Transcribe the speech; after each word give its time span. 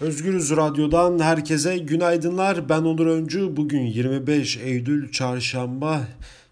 Özgürüz 0.00 0.50
Radyo'dan 0.50 1.18
herkese 1.18 1.78
günaydınlar. 1.78 2.68
Ben 2.68 2.82
Onur 2.82 3.06
Öncü. 3.06 3.56
Bugün 3.56 3.82
25 3.82 4.56
Eylül 4.56 5.12
Çarşamba 5.12 6.08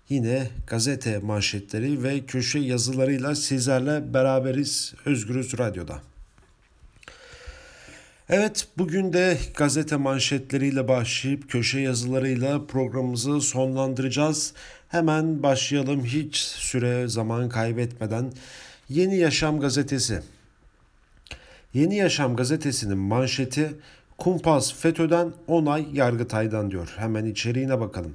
yine 0.09 0.49
gazete 0.67 1.19
manşetleri 1.19 2.03
ve 2.03 2.27
köşe 2.27 2.59
yazılarıyla 2.59 3.35
sizlerle 3.35 4.15
beraberiz 4.15 4.95
Özgürüz 5.05 5.59
Radyo'da. 5.59 6.03
Evet 8.29 8.69
bugün 8.79 9.13
de 9.13 9.39
gazete 9.57 9.97
manşetleriyle 9.97 10.89
başlayıp 10.89 11.51
köşe 11.51 11.81
yazılarıyla 11.81 12.67
programımızı 12.67 13.41
sonlandıracağız. 13.41 14.53
Hemen 14.89 15.43
başlayalım 15.43 16.05
hiç 16.05 16.37
süre 16.37 17.09
zaman 17.09 17.49
kaybetmeden. 17.49 18.33
Yeni 18.89 19.17
Yaşam 19.17 19.61
gazetesi. 19.61 20.23
Yeni 21.77 21.97
Yaşam 21.97 22.37
gazetesinin 22.37 22.99
manşeti 22.99 23.75
Kumpas 24.19 24.75
FETÖ'den 24.75 25.33
onay 25.47 25.87
Yargıtay'dan 25.93 26.71
diyor. 26.71 26.95
Hemen 26.97 27.25
içeriğine 27.25 27.81
bakalım. 27.81 28.15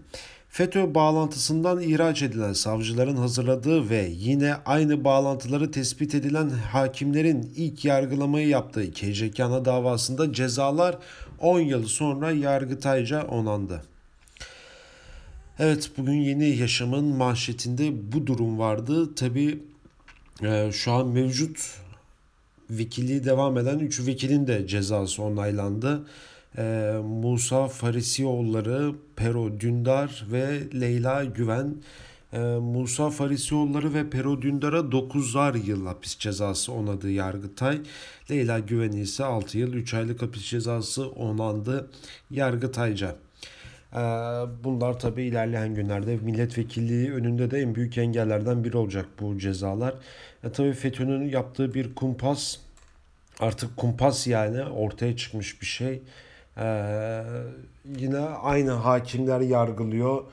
FETÖ 0.50 0.96
bağlantısından 0.96 1.82
ihraç 1.82 2.22
edilen 2.22 2.54
savcıların 2.54 3.16
hazırladığı 3.16 3.90
ve 3.90 4.10
yine 4.12 4.56
aynı 4.66 5.04
bağlantıları 5.04 5.72
tespit 5.72 6.16
edilen 6.16 6.50
hakimlerin 6.50 7.54
ilk 7.56 7.86
yargılamayı 7.86 8.48
yaptığı 8.48 8.92
KCK'na 8.92 9.66
davasında 9.66 10.34
cezalar 10.34 10.98
10 11.40 11.60
yıl 11.60 11.88
sonra 11.88 12.32
Yargıtay'ca 12.32 13.24
onandı. 13.24 13.82
Evet 15.60 15.92
bugün 15.98 16.22
yeni 16.22 16.48
yaşamın 16.48 17.06
manşetinde 17.06 18.12
bu 18.12 18.28
durum 18.28 18.60
vardı. 18.60 19.16
Tabi 19.16 19.64
e, 20.44 20.72
şu 20.72 20.92
an 20.92 21.08
mevcut 21.08 21.82
vekilliği 22.78 23.24
devam 23.24 23.58
eden 23.58 23.80
3 23.80 24.08
vekilin 24.08 24.48
de 24.48 24.68
cezası 24.68 25.24
onaylandı. 25.24 26.06
E, 26.58 26.94
Musa 27.04 27.68
Farisioğulları, 27.68 28.96
Pero 29.16 29.60
Dündar 29.60 30.26
ve 30.32 30.60
Leyla 30.82 31.24
Güven. 31.24 31.76
E, 32.34 32.40
Musa 32.40 33.10
Farisioğulları 33.10 33.94
ve 33.94 34.10
Pero 34.10 34.42
Dündar'a 34.42 34.80
9'ar 34.80 35.66
yıl 35.66 35.86
hapis 35.86 36.18
cezası 36.18 36.72
onadı 36.72 37.12
Yargıtay. 37.12 37.82
Leyla 38.32 38.60
Güven 38.60 38.92
ise 38.92 39.24
6 39.24 39.58
yıl 39.58 39.74
3 39.74 39.94
aylık 39.94 40.22
hapis 40.22 40.44
cezası 40.44 41.10
onandı 41.10 41.90
Yargıtayca. 42.30 43.16
Ee, 43.94 43.98
bunlar 44.64 45.00
tabii 45.00 45.24
ilerleyen 45.24 45.76
günlerde 45.76 46.16
milletvekilliği 46.16 47.14
önünde 47.14 47.52
de 47.52 47.60
en 47.60 47.76
büyük 47.76 47.98
engellerden 47.98 48.64
biri 48.64 48.78
olacak 48.78 49.06
bu 49.22 49.38
cezalar. 49.40 49.94
E, 50.44 50.52
tabii 50.52 50.74
FETÖ'nün 50.74 51.30
yaptığı 51.30 51.74
bir 51.74 51.96
kumpas 51.96 52.58
artık 53.40 53.78
kumpas 53.78 54.28
yani 54.28 54.64
ortaya 54.64 55.18
çıkmış 55.18 55.62
bir 55.62 55.66
şey. 55.66 56.02
Ee, 56.58 57.24
yine 57.98 58.20
aynı 58.20 58.72
hakimler 58.72 59.42
yargılıyor. 59.42 60.24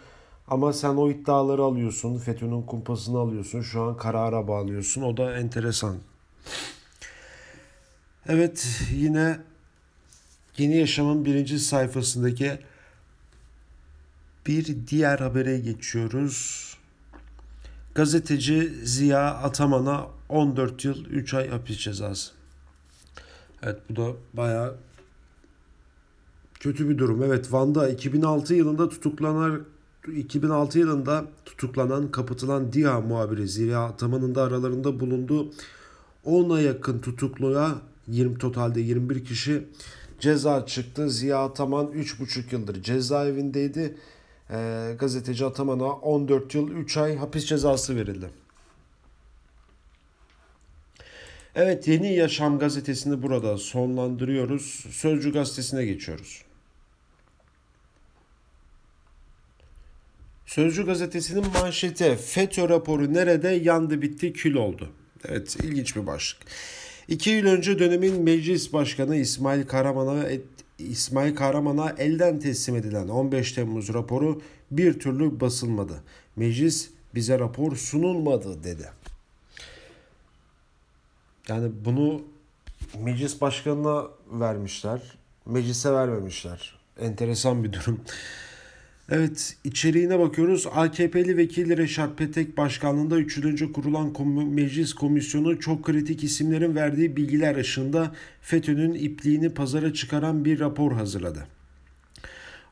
Ama 0.49 0.73
sen 0.73 0.97
o 0.97 1.11
iddiaları 1.11 1.63
alıyorsun. 1.63 2.19
FETÖ'nün 2.19 2.63
kumpasını 2.63 3.19
alıyorsun. 3.19 3.63
Şu 3.63 3.83
an 3.83 3.97
karara 3.97 4.49
bağlıyorsun. 4.49 5.03
O 5.03 5.17
da 5.17 5.39
enteresan. 5.39 5.97
Evet 8.29 8.69
yine 8.93 9.39
Yeni 10.59 10.77
Yaşam'ın 10.77 11.25
birinci 11.25 11.59
sayfasındaki 11.59 12.59
bir 14.49 14.77
diğer 14.87 15.19
habere 15.19 15.59
geçiyoruz. 15.59 16.65
Gazeteci 17.95 18.73
Ziya 18.85 19.35
Ataman'a 19.35 20.07
14 20.29 20.85
yıl 20.85 21.05
3 21.05 21.35
ay 21.35 21.49
hapis 21.49 21.79
cezası. 21.79 22.33
Evet 23.63 23.81
bu 23.91 23.97
da 23.97 24.13
baya 24.35 24.75
kötü 26.61 26.89
bir 26.89 26.99
durum. 26.99 27.23
Evet 27.23 27.53
Van'da 27.53 27.89
2006 27.89 28.55
yılında 28.55 28.89
tutuklanan 28.89 29.65
2006 30.17 30.79
yılında 30.79 31.25
tutuklanan 31.45 32.11
kapatılan 32.11 32.73
DİHA 32.73 33.01
muhabiri 33.01 33.49
Ziya 33.49 33.85
Ataman'ın 33.85 34.35
da 34.35 34.43
aralarında 34.43 35.01
bulunduğu 35.01 35.53
10'a 36.27 36.61
yakın 36.61 36.99
tutukluya 36.99 37.75
20 38.09 38.39
totalde 38.39 38.81
21 38.81 39.25
kişi 39.25 39.69
ceza 40.21 40.67
çıktı. 40.67 41.11
Ziya 41.11 41.45
Ataman 41.45 41.87
3,5 41.87 42.53
yıldır 42.53 42.83
cezaevindeydi 42.83 43.97
e, 44.51 44.95
gazeteci 44.99 45.45
Ataman'a 45.45 45.93
14 45.93 46.55
yıl 46.55 46.71
3 46.71 46.97
ay 46.97 47.17
hapis 47.17 47.45
cezası 47.45 47.97
verildi. 47.97 48.31
Evet 51.55 51.89
Yeni 51.89 52.15
Yaşam 52.15 52.59
gazetesini 52.59 53.23
burada 53.23 53.59
sonlandırıyoruz. 53.59 54.85
Sözcü 54.91 55.33
gazetesine 55.33 55.85
geçiyoruz. 55.85 56.43
Sözcü 60.47 60.87
gazetesinin 60.87 61.45
manşeti 61.53 62.17
FETÖ 62.17 62.69
raporu 62.69 63.15
nerede 63.15 63.49
yandı 63.49 64.03
bitti 64.03 64.33
kül 64.33 64.55
oldu. 64.55 64.91
Evet 65.25 65.57
ilginç 65.63 65.97
bir 65.97 66.07
başlık. 66.07 66.43
İki 67.09 67.31
yıl 67.31 67.47
önce 67.47 67.79
dönemin 67.79 68.23
meclis 68.23 68.73
başkanı 68.73 69.17
İsmail 69.17 69.67
Karaman'a 69.67 70.29
İsmail 70.79 71.35
Kahraman'a 71.35 71.91
elden 71.91 72.39
teslim 72.39 72.77
edilen 72.77 73.09
15 73.09 73.53
Temmuz 73.53 73.95
raporu 73.95 74.43
bir 74.71 75.01
türlü 75.01 75.41
basılmadı. 75.41 76.03
Meclis 76.37 76.91
bize 77.15 77.39
rapor 77.39 77.77
sunulmadı 77.77 78.65
dedi. 78.65 78.91
Yani 81.49 81.71
bunu 81.85 82.23
meclis 82.99 83.41
başkanına 83.41 84.07
vermişler. 84.33 85.19
Meclise 85.47 85.93
vermemişler. 85.93 86.79
Enteresan 87.01 87.65
bir 87.65 87.73
durum. 87.73 88.01
Evet 89.13 89.57
içeriğine 89.65 90.19
bakıyoruz. 90.19 90.67
AKP'li 90.75 91.37
vekil 91.37 91.77
Reşat 91.77 92.19
Petek 92.19 92.57
başkanlığında 92.57 93.19
3. 93.19 93.73
kurulan 93.73 94.13
kom- 94.13 94.55
meclis 94.55 94.93
komisyonu 94.93 95.61
çok 95.61 95.85
kritik 95.85 96.25
isimlerin 96.25 96.75
verdiği 96.75 97.17
bilgiler 97.17 97.57
ışığında 97.57 98.15
FETÖ'nün 98.43 98.95
ipliğini 98.95 99.55
pazara 99.55 99.93
çıkaran 99.93 100.45
bir 100.45 100.61
rapor 100.61 100.93
hazırladı. 100.93 101.47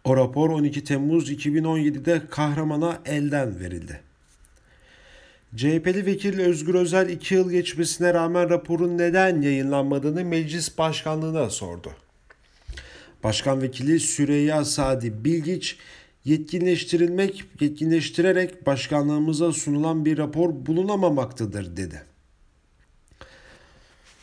O 0.04 0.16
rapor 0.16 0.50
12 0.50 0.84
Temmuz 0.84 1.30
2017'de 1.30 2.22
kahramana 2.30 2.98
elden 3.06 3.60
verildi. 3.60 4.00
CHP'li 5.56 6.06
vekil 6.06 6.40
Özgür 6.40 6.74
Özel 6.74 7.08
2 7.08 7.34
yıl 7.34 7.50
geçmesine 7.50 8.14
rağmen 8.14 8.50
raporun 8.50 8.98
neden 8.98 9.42
yayınlanmadığını 9.42 10.24
meclis 10.24 10.78
başkanlığına 10.78 11.50
sordu. 11.50 11.92
Başkan 13.24 13.62
vekili 13.62 14.00
Süreyya 14.00 14.64
Sadi 14.64 15.24
Bilgiç 15.24 15.78
yetkinleştirilmek, 16.26 17.44
yetkinleştirerek 17.60 18.66
başkanlığımıza 18.66 19.52
sunulan 19.52 20.04
bir 20.04 20.18
rapor 20.18 20.66
bulunamamaktadır 20.66 21.76
dedi. 21.76 22.02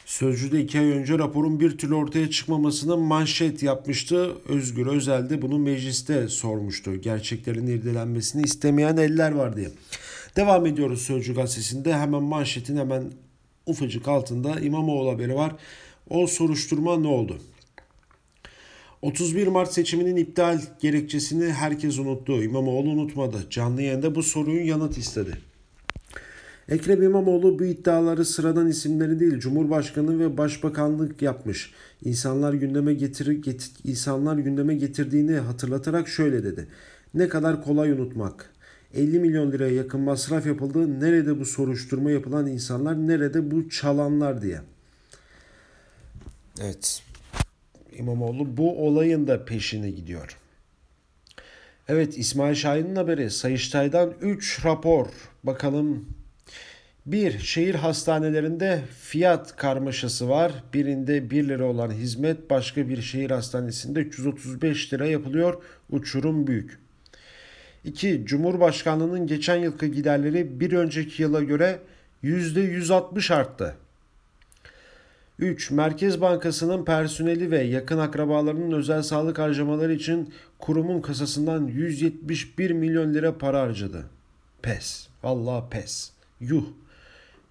Sözcü'de 0.05 0.61
iki 0.61 0.79
ay 0.79 0.85
önce 0.85 1.19
raporun 1.19 1.59
bir 1.59 1.77
türlü 1.77 1.95
ortaya 1.95 2.29
çıkmamasını 2.29 2.97
manşet 2.97 3.63
yapmıştı. 3.63 4.35
Özgür 4.47 4.87
Özel 4.87 5.29
de 5.29 5.41
bunu 5.41 5.59
mecliste 5.59 6.27
sormuştu. 6.27 6.95
Gerçeklerin 6.95 7.67
irdelenmesini 7.67 8.41
istemeyen 8.41 8.97
eller 8.97 9.31
var 9.31 9.55
diye. 9.55 9.69
Devam 10.35 10.65
ediyoruz 10.65 11.01
Sözcü 11.01 11.35
gazetesinde. 11.35 11.93
Hemen 11.93 12.23
manşetin 12.23 12.77
hemen 12.77 13.03
ufacık 13.65 14.07
altında 14.07 14.59
İmamoğlu 14.59 15.11
haberi 15.11 15.35
var. 15.35 15.55
O 16.09 16.27
soruşturma 16.27 16.97
ne 16.97 17.07
oldu? 17.07 17.37
31 19.03 19.47
Mart 19.47 19.73
seçiminin 19.73 20.15
iptal 20.15 20.61
gerekçesini 20.79 21.51
herkes 21.51 21.99
unuttu. 21.99 22.43
İmamoğlu 22.43 22.89
unutmadı. 22.89 23.37
Canlı 23.49 23.81
yayında 23.81 24.15
bu 24.15 24.23
sorunun 24.23 24.61
yanıt 24.61 24.97
istedi. 24.97 25.37
Ekrem 26.69 27.03
İmamoğlu 27.03 27.59
bu 27.59 27.65
iddiaları 27.65 28.25
sıradan 28.25 28.67
isimleri 28.67 29.19
değil 29.19 29.39
Cumhurbaşkanı 29.39 30.19
ve 30.19 30.37
Başbakanlık 30.37 31.21
yapmış. 31.21 31.71
İnsanlar 32.05 32.53
gündeme 32.53 32.93
getir, 32.93 33.31
getir 33.31 33.71
insanlar 33.83 34.37
gündeme 34.37 34.75
getirdiğini 34.75 35.35
hatırlatarak 35.35 36.07
şöyle 36.07 36.43
dedi. 36.43 36.67
Ne 37.13 37.27
kadar 37.27 37.63
kolay 37.63 37.91
unutmak. 37.91 38.49
50 38.93 39.19
milyon 39.19 39.51
liraya 39.51 39.73
yakın 39.73 40.01
masraf 40.01 40.45
yapıldı. 40.45 40.99
Nerede 40.99 41.39
bu 41.39 41.45
soruşturma 41.45 42.11
yapılan 42.11 42.47
insanlar, 42.47 43.07
nerede 43.07 43.51
bu 43.51 43.69
çalanlar 43.69 44.41
diye. 44.41 44.61
Evet. 46.61 47.03
İmamoğlu 47.97 48.57
bu 48.57 48.87
olayın 48.87 49.27
da 49.27 49.45
peşine 49.45 49.89
gidiyor. 49.89 50.37
Evet 51.87 52.17
İsmail 52.17 52.55
Şahin'in 52.55 52.95
haberi 52.95 53.31
Sayıştay'dan 53.31 54.13
3 54.21 54.65
rapor. 54.65 55.07
Bakalım 55.43 56.05
bir, 57.05 57.39
şehir 57.39 57.75
hastanelerinde 57.75 58.81
fiyat 59.01 59.55
karmaşası 59.55 60.29
var. 60.29 60.51
Birinde 60.73 61.29
1 61.29 61.47
lira 61.47 61.65
olan 61.65 61.91
hizmet 61.91 62.49
başka 62.49 62.89
bir 62.89 63.01
şehir 63.01 63.31
hastanesinde 63.31 63.99
335 63.99 64.93
lira 64.93 65.07
yapılıyor. 65.07 65.63
Uçurum 65.89 66.47
büyük. 66.47 66.79
2. 67.85 68.25
Cumhurbaşkanlığının 68.25 69.27
geçen 69.27 69.55
yılki 69.55 69.91
giderleri 69.91 70.59
bir 70.59 70.71
önceki 70.71 71.23
yıla 71.23 71.43
göre 71.43 71.79
%160 72.23 73.33
arttı. 73.33 73.75
3. 75.39 75.71
Merkez 75.71 76.21
Bankası'nın 76.21 76.85
personeli 76.85 77.51
ve 77.51 77.61
yakın 77.63 77.97
akrabalarının 77.97 78.71
özel 78.71 79.03
sağlık 79.03 79.39
harcamaları 79.39 79.93
için 79.93 80.33
kurumun 80.59 81.01
kasasından 81.01 81.67
171 81.67 82.71
milyon 82.71 83.13
lira 83.13 83.37
para 83.37 83.61
harcadı. 83.61 84.05
Pes. 84.61 85.07
Vallahi 85.23 85.69
pes. 85.69 86.11
Yuh. 86.39 86.63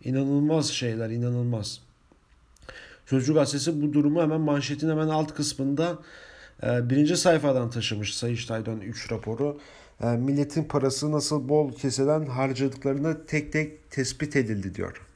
İnanılmaz 0.05 0.71
şeyler, 0.71 1.11
inanılmaz. 1.11 1.81
Sözcü 3.07 3.35
gazetesi 3.35 3.83
bu 3.83 3.93
durumu 3.93 4.23
hemen 4.23 4.41
manşetin 4.41 4.91
hemen 4.91 5.09
alt 5.09 5.35
kısmında 5.35 5.99
e, 6.63 6.91
birinci 6.91 7.17
sayfadan 7.17 7.71
taşımış 7.71 8.15
Sayıştay'dan 8.15 8.81
3 8.81 9.13
raporu. 9.13 9.61
E, 10.01 10.07
milletin 10.07 10.65
parası 10.65 11.13
nasıl 11.13 11.49
bol 11.49 11.73
keseden 11.73 12.27
harcadıklarını 12.27 13.27
tek 13.27 13.53
tek 13.53 13.91
tespit 13.91 14.37
edildi 14.37 14.75
diyor. 14.75 15.12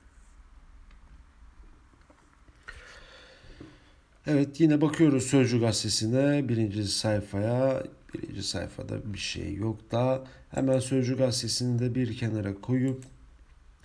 Evet 4.27 4.61
yine 4.61 4.81
bakıyoruz 4.81 5.27
Sözcü 5.27 5.61
gazetesine 5.61 6.49
birinci 6.49 6.85
sayfaya. 6.89 7.83
Birinci 8.15 8.43
sayfada 8.43 9.15
bir 9.15 9.19
şey 9.19 9.55
yok 9.55 9.93
da 9.93 10.25
hemen 10.51 10.79
Sözcü 10.79 11.17
gazetesini 11.17 11.79
de 11.79 11.95
bir 11.95 12.17
kenara 12.17 12.55
koyup 12.55 13.05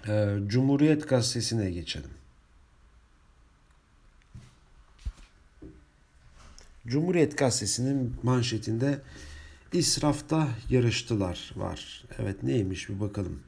e, 0.08 0.38
Cumhuriyet 0.48 1.10
gazetesine 1.10 1.72
geçelim. 1.72 2.10
Cumhuriyet 6.88 7.38
gazetesinin 7.38 8.16
manşetinde 8.24 9.02
israfta 9.74 10.48
yarıştılar 10.70 11.52
var. 11.56 12.04
Evet 12.20 12.44
neymiş 12.44 12.90
bir 12.90 13.00
bakalım. 13.00 13.40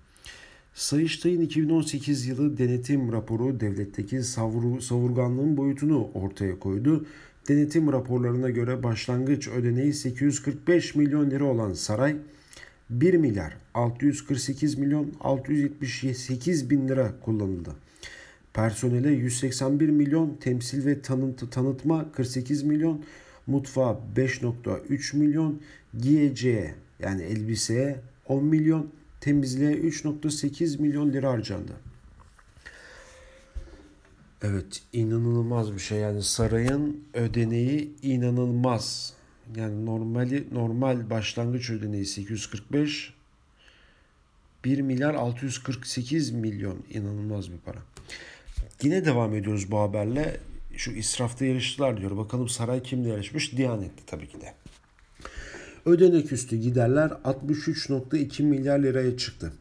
Sayıştay'ın 0.74 1.42
2018 1.42 2.28
yılı 2.28 2.58
denetim 2.58 3.12
raporu 3.12 3.60
devletteki 3.60 4.24
savur, 4.24 4.80
savurganlığın 4.80 5.58
boyutunu 5.58 6.10
ortaya 6.14 6.60
koydu. 6.60 7.06
Denetim 7.48 7.92
raporlarına 7.92 8.50
göre 8.50 8.84
başlangıç 8.84 9.48
ödeneği 9.48 9.94
845 9.94 10.96
milyon 10.96 11.32
lira 11.32 11.46
olan 11.46 11.74
saray 11.74 12.16
1 12.90 13.14
milyar 13.14 13.58
648 13.74 14.78
milyon 14.78 15.12
678 15.20 16.70
bin 16.70 16.88
lira 16.88 17.14
kullanıldı. 17.22 17.76
Personele 18.54 19.12
181 19.12 19.90
milyon, 19.90 20.38
temsil 20.42 20.86
ve 20.86 21.02
tanıt, 21.02 21.52
tanıtma 21.52 22.12
48 22.12 22.64
milyon, 22.64 23.04
mutfağa 23.48 24.00
5.3 24.16 25.18
milyon, 25.18 25.62
giyeceğe 26.02 26.74
yani 27.00 27.22
elbiseye 27.22 28.00
10 28.28 28.46
milyon, 28.46 28.88
temizliğe 29.24 29.72
3.8 29.72 30.82
milyon 30.82 31.14
lira 31.14 31.32
harcandı. 31.32 31.72
Evet 34.42 34.82
inanılmaz 34.94 35.74
bir 35.74 35.80
şey 35.80 36.00
yani 36.00 36.24
sarayın 36.24 37.04
ödeneği 37.14 37.92
inanılmaz. 38.02 39.14
Yani 39.56 39.86
normali 39.86 40.48
normal 40.52 41.10
başlangıç 41.10 41.70
ödeneği 41.70 42.06
845 42.06 43.14
1 44.66 44.82
milyar 44.82 45.14
648 45.14 46.32
milyon 46.32 46.84
inanılmaz 46.90 47.52
bir 47.52 47.58
para. 47.58 47.80
Yine 48.82 49.06
devam 49.06 49.36
ediyoruz 49.36 49.72
bu 49.72 49.80
haberle. 49.80 50.38
Şu 50.78 50.92
israfta 50.92 51.46
yarıştılar 51.46 51.98
diyor. 52.02 52.18
Bakalım 52.18 52.50
saray 52.50 52.84
kimle 52.84 53.10
yarışmış? 53.10 53.58
Diyanetli 53.58 54.06
tabii 54.06 54.28
ki 54.28 54.42
de. 54.42 54.54
Ödenek 55.86 56.32
üstü 56.32 56.56
giderler 56.56 57.12
63.2 57.26 58.44
milyar 58.44 58.80
liraya 58.80 59.18
çıktı. 59.18 59.52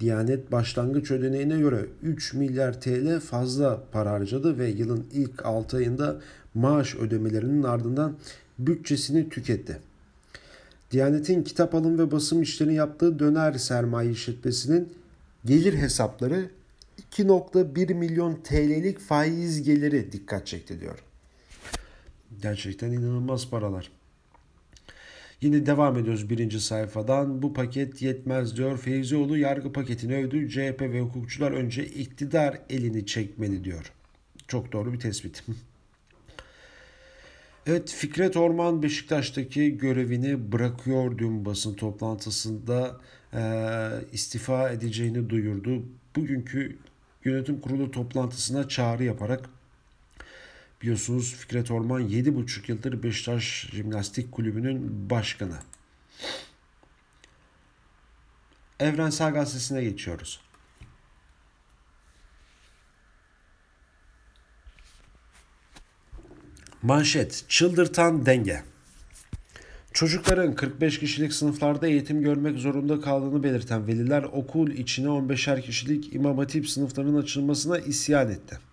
Diyanet 0.00 0.52
başlangıç 0.52 1.10
ödeneğine 1.10 1.58
göre 1.58 1.86
3 2.02 2.34
milyar 2.34 2.80
TL 2.80 3.20
fazla 3.20 3.82
para 3.92 4.10
harcadı 4.10 4.58
ve 4.58 4.68
yılın 4.68 5.06
ilk 5.12 5.46
6 5.46 5.76
ayında 5.76 6.20
maaş 6.54 6.94
ödemelerinin 6.94 7.62
ardından 7.62 8.16
bütçesini 8.58 9.28
tüketti. 9.28 9.78
Diyanet'in 10.90 11.42
kitap 11.42 11.74
alım 11.74 11.98
ve 11.98 12.10
basım 12.10 12.42
işlerini 12.42 12.74
yaptığı 12.74 13.18
döner 13.18 13.52
sermaye 13.52 14.10
işletmesinin 14.10 14.92
gelir 15.44 15.74
hesapları 15.74 16.50
2.1 17.12 17.94
milyon 17.94 18.34
TL'lik 18.44 18.98
faiz 18.98 19.62
geliri 19.62 20.12
dikkat 20.12 20.46
çekti 20.46 20.80
diyor. 20.80 20.98
Gerçekten 22.42 22.92
inanılmaz 22.92 23.50
paralar. 23.50 23.99
Yine 25.40 25.66
devam 25.66 25.98
ediyoruz 25.98 26.30
birinci 26.30 26.60
sayfadan. 26.60 27.42
Bu 27.42 27.52
paket 27.52 28.02
yetmez 28.02 28.56
diyor. 28.56 28.78
Feyzioğlu 28.78 29.38
yargı 29.38 29.72
paketini 29.72 30.16
övdü. 30.16 30.48
CHP 30.48 30.80
ve 30.80 31.00
hukukçular 31.00 31.52
önce 31.52 31.86
iktidar 31.86 32.58
elini 32.70 33.06
çekmeli 33.06 33.64
diyor. 33.64 33.92
Çok 34.48 34.72
doğru 34.72 34.92
bir 34.92 35.00
tespit. 35.00 35.44
Evet 37.66 37.90
Fikret 37.90 38.36
Orman 38.36 38.82
Beşiktaş'taki 38.82 39.78
görevini 39.78 40.52
bırakıyor 40.52 41.18
dün 41.18 41.44
basın 41.44 41.74
toplantısında 41.74 43.00
e, 43.34 43.42
istifa 44.12 44.70
edeceğini 44.70 45.30
duyurdu. 45.30 45.82
Bugünkü 46.16 46.78
yönetim 47.24 47.60
kurulu 47.60 47.90
toplantısına 47.90 48.68
çağrı 48.68 49.04
yaparak 49.04 49.50
biliyorsunuz 50.82 51.34
Fikret 51.34 51.70
Orman 51.70 52.08
7,5 52.08 52.70
yıldır 52.70 53.02
Beşiktaş 53.02 53.68
Jimnastik 53.72 54.32
Kulübü'nün 54.32 55.10
başkanı. 55.10 55.58
Evrensel 58.80 59.32
Gazetesi'ne 59.32 59.84
geçiyoruz. 59.84 60.40
Manşet 66.82 67.44
Çıldırtan 67.48 68.26
denge 68.26 68.62
Çocukların 69.92 70.54
45 70.54 70.98
kişilik 70.98 71.32
sınıflarda 71.32 71.86
eğitim 71.86 72.22
görmek 72.22 72.58
zorunda 72.58 73.00
kaldığını 73.00 73.42
belirten 73.42 73.86
veliler 73.86 74.22
okul 74.22 74.70
içine 74.70 75.06
15'er 75.06 75.62
kişilik 75.62 76.14
imam 76.14 76.38
hatip 76.38 76.68
sınıflarının 76.68 77.22
açılmasına 77.22 77.78
isyan 77.78 78.30
etti. 78.30 78.69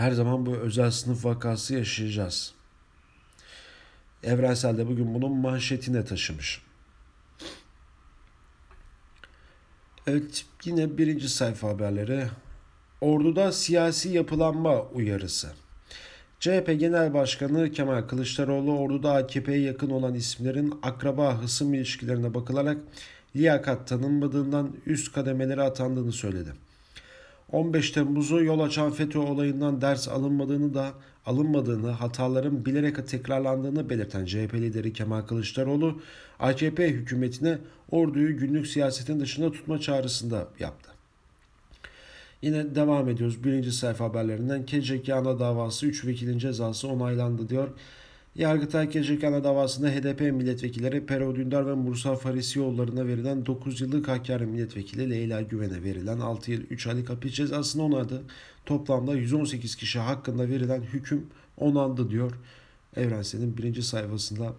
Her 0.00 0.12
zaman 0.12 0.46
bu 0.46 0.56
özel 0.56 0.90
sınıf 0.90 1.24
vakası 1.24 1.74
yaşayacağız. 1.74 2.54
Evrensel 4.22 4.78
de 4.78 4.88
bugün 4.88 5.14
bunun 5.14 5.36
manşetine 5.36 6.04
taşımış. 6.04 6.62
Evet 10.06 10.44
yine 10.64 10.98
birinci 10.98 11.28
sayfa 11.28 11.68
haberleri. 11.68 12.26
Orduda 13.00 13.52
siyasi 13.52 14.08
yapılanma 14.08 14.82
uyarısı. 14.82 15.52
CHP 16.40 16.76
Genel 16.78 17.14
Başkanı 17.14 17.72
Kemal 17.72 18.02
Kılıçdaroğlu 18.02 18.78
orduda 18.78 19.12
AKP'ye 19.12 19.60
yakın 19.60 19.90
olan 19.90 20.14
isimlerin 20.14 20.78
akraba 20.82 21.42
hısım 21.42 21.74
ilişkilerine 21.74 22.34
bakılarak 22.34 22.78
liyakat 23.36 23.88
tanınmadığından 23.88 24.76
üst 24.86 25.12
kademelere 25.12 25.62
atandığını 25.62 26.12
söyledi. 26.12 26.52
15 27.52 27.90
Temmuz'u 27.90 28.44
yol 28.44 28.60
açan 28.60 28.92
FETÖ 28.92 29.18
olayından 29.18 29.80
ders 29.80 30.08
alınmadığını 30.08 30.74
da 30.74 30.92
alınmadığını, 31.26 31.90
hataların 31.90 32.64
bilerek 32.64 33.08
tekrarlandığını 33.08 33.90
belirten 33.90 34.24
CHP 34.24 34.54
lideri 34.54 34.92
Kemal 34.92 35.22
Kılıçdaroğlu, 35.22 36.00
AKP 36.38 36.88
hükümetine 36.88 37.58
orduyu 37.90 38.38
günlük 38.38 38.66
siyasetin 38.66 39.20
dışında 39.20 39.52
tutma 39.52 39.78
çağrısında 39.78 40.48
yaptı. 40.58 40.90
Yine 42.42 42.74
devam 42.74 43.08
ediyoruz. 43.08 43.44
Birinci 43.44 43.72
sayfa 43.72 44.04
haberlerinden 44.04 44.66
ana 45.14 45.38
davası 45.38 45.86
3 45.86 46.06
vekilin 46.06 46.38
cezası 46.38 46.88
onaylandı 46.88 47.48
diyor. 47.48 47.68
Yargıtay 48.34 48.90
Kecek 48.90 49.24
ana 49.24 49.44
davasında 49.44 49.88
HDP 49.88 50.20
milletvekilleri 50.20 51.06
Pero 51.06 51.34
Dündar 51.34 51.66
ve 51.66 51.74
Mursal 51.74 52.16
Farisioğullarına 52.16 53.06
verilen 53.06 53.46
9 53.46 53.80
yıllık 53.80 54.08
Hakkari 54.08 54.46
milletvekili 54.46 55.10
Leyla 55.10 55.42
Güven'e 55.42 55.82
verilen 55.82 56.20
6 56.20 56.50
yıl 56.50 56.60
3 56.70 56.86
aylık 56.86 57.10
hapis 57.10 57.34
cezasını 57.34 57.82
onadı. 57.82 58.22
Toplamda 58.66 59.14
118 59.14 59.76
kişi 59.76 59.98
hakkında 59.98 60.48
verilen 60.48 60.82
hüküm 60.82 61.26
onandı 61.56 62.10
diyor. 62.10 62.32
Evrensel'in 62.96 63.56
birinci 63.56 63.82
sayfasında. 63.82 64.52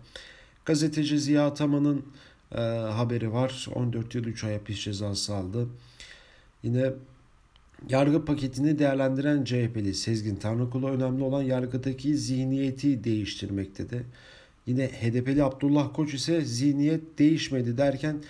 Gazeteci 0.65 1.19
Ziya 1.19 1.47
Ataman'ın 1.47 2.05
e, 2.55 2.61
haberi 2.91 3.33
var. 3.33 3.67
14 3.75 4.15
yıl 4.15 4.23
3 4.23 4.43
ay 4.43 4.53
hapis 4.53 4.79
cezası 4.79 5.35
aldı. 5.35 5.67
Yine 6.63 6.93
Yargı 7.89 8.25
paketini 8.25 8.79
değerlendiren 8.79 9.43
CHP'li 9.43 9.93
Sezgin 9.93 10.35
Tanrıkulu 10.35 10.89
önemli 10.89 11.23
olan 11.23 11.41
yargıdaki 11.41 12.17
zihniyeti 12.17 13.03
değiştirmektedir. 13.03 14.01
Yine 14.65 14.88
HDP'li 14.88 15.43
Abdullah 15.43 15.93
Koç 15.93 16.13
ise 16.13 16.41
zihniyet 16.45 17.19
değişmedi 17.19 17.77
derken 17.77 18.23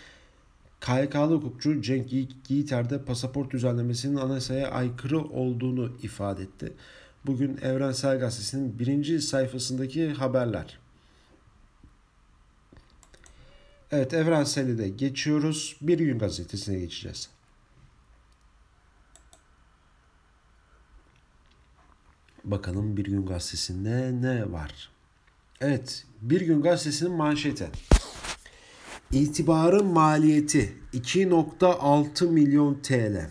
KYK'lı 0.82 1.36
hukukçu 1.36 1.82
Cenk 1.82 2.14
Yiğiter 2.50 2.90
de 2.90 3.06
pasaport 3.06 3.52
düzenlemesinin 3.52 4.16
anayasaya 4.16 4.72
aykırı 4.72 5.20
olduğunu 5.20 5.92
ifade 6.04 6.44
etti. 6.44 6.74
Bugün 7.26 7.58
Evrensel 7.58 8.20
Gazetesi'nin 8.20 8.80
birinci 8.80 9.22
sayfasındaki 9.22 10.10
haberler. 10.10 10.80
Evet 13.92 14.14
Evrensel'i 14.14 14.78
de 14.78 14.90
geçiyoruz. 14.90 15.78
Bir 15.82 16.00
gün 16.00 16.20
gazetesine 16.20 16.80
geçeceğiz. 16.80 17.30
Bakalım 22.44 22.98
Bir 22.98 23.06
Gün 23.06 23.26
Gazetesi'nde 23.26 24.12
ne 24.22 24.52
var? 24.52 24.90
Evet, 25.62 26.06
Bir 26.22 26.42
Gün 26.42 26.62
Gazetesi'nin 26.62 27.12
manşeti. 27.12 27.68
İtibarın 29.12 29.86
maliyeti 29.86 30.74
2.6 30.94 32.28
milyon 32.28 32.80
TL. 32.84 33.30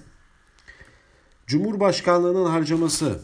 Cumhurbaşkanlığının 1.47 2.47
harcaması 2.47 3.21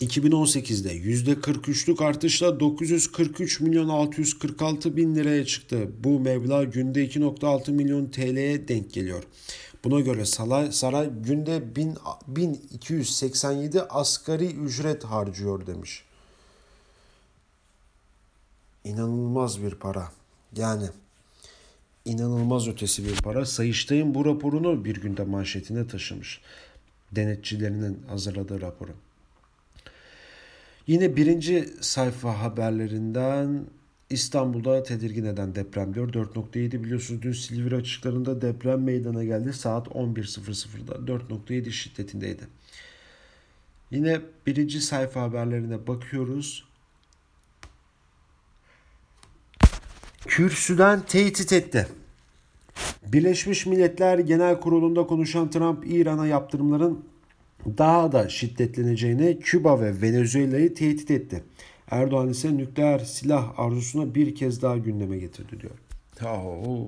2018'de 0.00 0.96
%43'lük 0.96 2.04
artışla 2.04 2.60
943 2.60 3.60
milyon 3.60 3.88
646 3.88 4.96
bin 4.96 5.14
liraya 5.14 5.46
çıktı. 5.46 5.90
Bu 6.04 6.20
meblağ 6.20 6.64
günde 6.64 7.06
2.6 7.06 7.72
milyon 7.72 8.06
TL'ye 8.06 8.68
denk 8.68 8.92
geliyor. 8.92 9.22
Buna 9.84 10.00
göre 10.00 10.24
saray, 10.24 10.72
saray 10.72 11.10
günde 11.22 11.76
1000, 11.76 11.98
1287 12.26 13.82
asgari 13.82 14.46
ücret 14.46 15.04
harcıyor 15.04 15.66
demiş. 15.66 16.04
İnanılmaz 18.84 19.62
bir 19.62 19.74
para. 19.74 20.12
Yani 20.56 20.88
inanılmaz 22.04 22.68
ötesi 22.68 23.04
bir 23.04 23.16
para. 23.16 23.46
Sayıştay'ın 23.46 24.14
bu 24.14 24.24
raporunu 24.24 24.84
bir 24.84 24.96
günde 24.96 25.24
manşetine 25.24 25.86
taşımış. 25.86 26.40
Denetçilerinin 27.12 28.02
hazırladığı 28.08 28.60
raporu. 28.60 28.92
Yine 30.86 31.16
birinci 31.16 31.68
sayfa 31.80 32.40
haberlerinden 32.42 33.64
İstanbul'da 34.10 34.82
tedirgin 34.82 35.24
eden 35.24 35.54
deprem 35.54 35.94
diyor. 35.94 36.12
4.7 36.12 36.84
biliyorsunuz 36.84 37.22
dün 37.22 37.32
Silivri 37.32 37.76
açıklarında 37.76 38.42
deprem 38.42 38.82
meydana 38.82 39.24
geldi. 39.24 39.52
Saat 39.52 39.86
11.00'da 39.86 41.12
4.7 41.12 41.70
şiddetindeydi. 41.70 42.42
Yine 43.90 44.20
birinci 44.46 44.80
sayfa 44.80 45.22
haberlerine 45.22 45.86
bakıyoruz. 45.86 46.64
Kürsüden 50.26 51.00
tehdit 51.00 51.52
etti. 51.52 51.86
Birleşmiş 53.06 53.66
Milletler 53.66 54.18
Genel 54.18 54.60
Kurulu'nda 54.60 55.06
konuşan 55.06 55.50
Trump 55.50 55.84
İran'a 55.86 56.26
yaptırımların 56.26 57.04
daha 57.78 58.12
da 58.12 58.28
şiddetleneceğini 58.28 59.38
Küba 59.40 59.80
ve 59.80 60.02
Venezuela'yı 60.02 60.74
tehdit 60.74 61.10
etti. 61.10 61.42
Erdoğan 61.90 62.28
ise 62.28 62.56
nükleer 62.56 62.98
silah 62.98 63.58
arzusuna 63.58 64.14
bir 64.14 64.34
kez 64.34 64.62
daha 64.62 64.76
gündeme 64.76 65.18
getirdi 65.18 65.60
diyor. 65.60 65.74
Oh. 66.24 66.86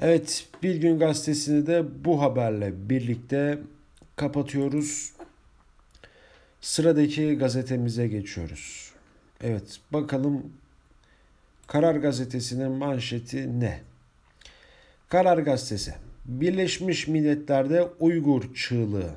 Evet 0.00 0.48
Bir 0.62 0.74
Gün 0.74 0.98
Gazetesi'ni 0.98 1.66
de 1.66 2.04
bu 2.04 2.22
haberle 2.22 2.90
birlikte 2.90 3.58
kapatıyoruz. 4.16 5.12
Sıradaki 6.60 7.38
gazetemize 7.38 8.08
geçiyoruz. 8.08 8.92
Evet 9.40 9.80
bakalım 9.90 10.52
Karar 11.66 11.94
Gazetesi'nin 11.94 12.72
manşeti 12.72 13.60
ne? 13.60 13.80
Karar 15.08 15.38
Gazetesi 15.38 15.94
Birleşmiş 16.24 17.08
Milletler'de 17.08 17.88
Uygur 18.00 18.54
çığlığı. 18.54 19.10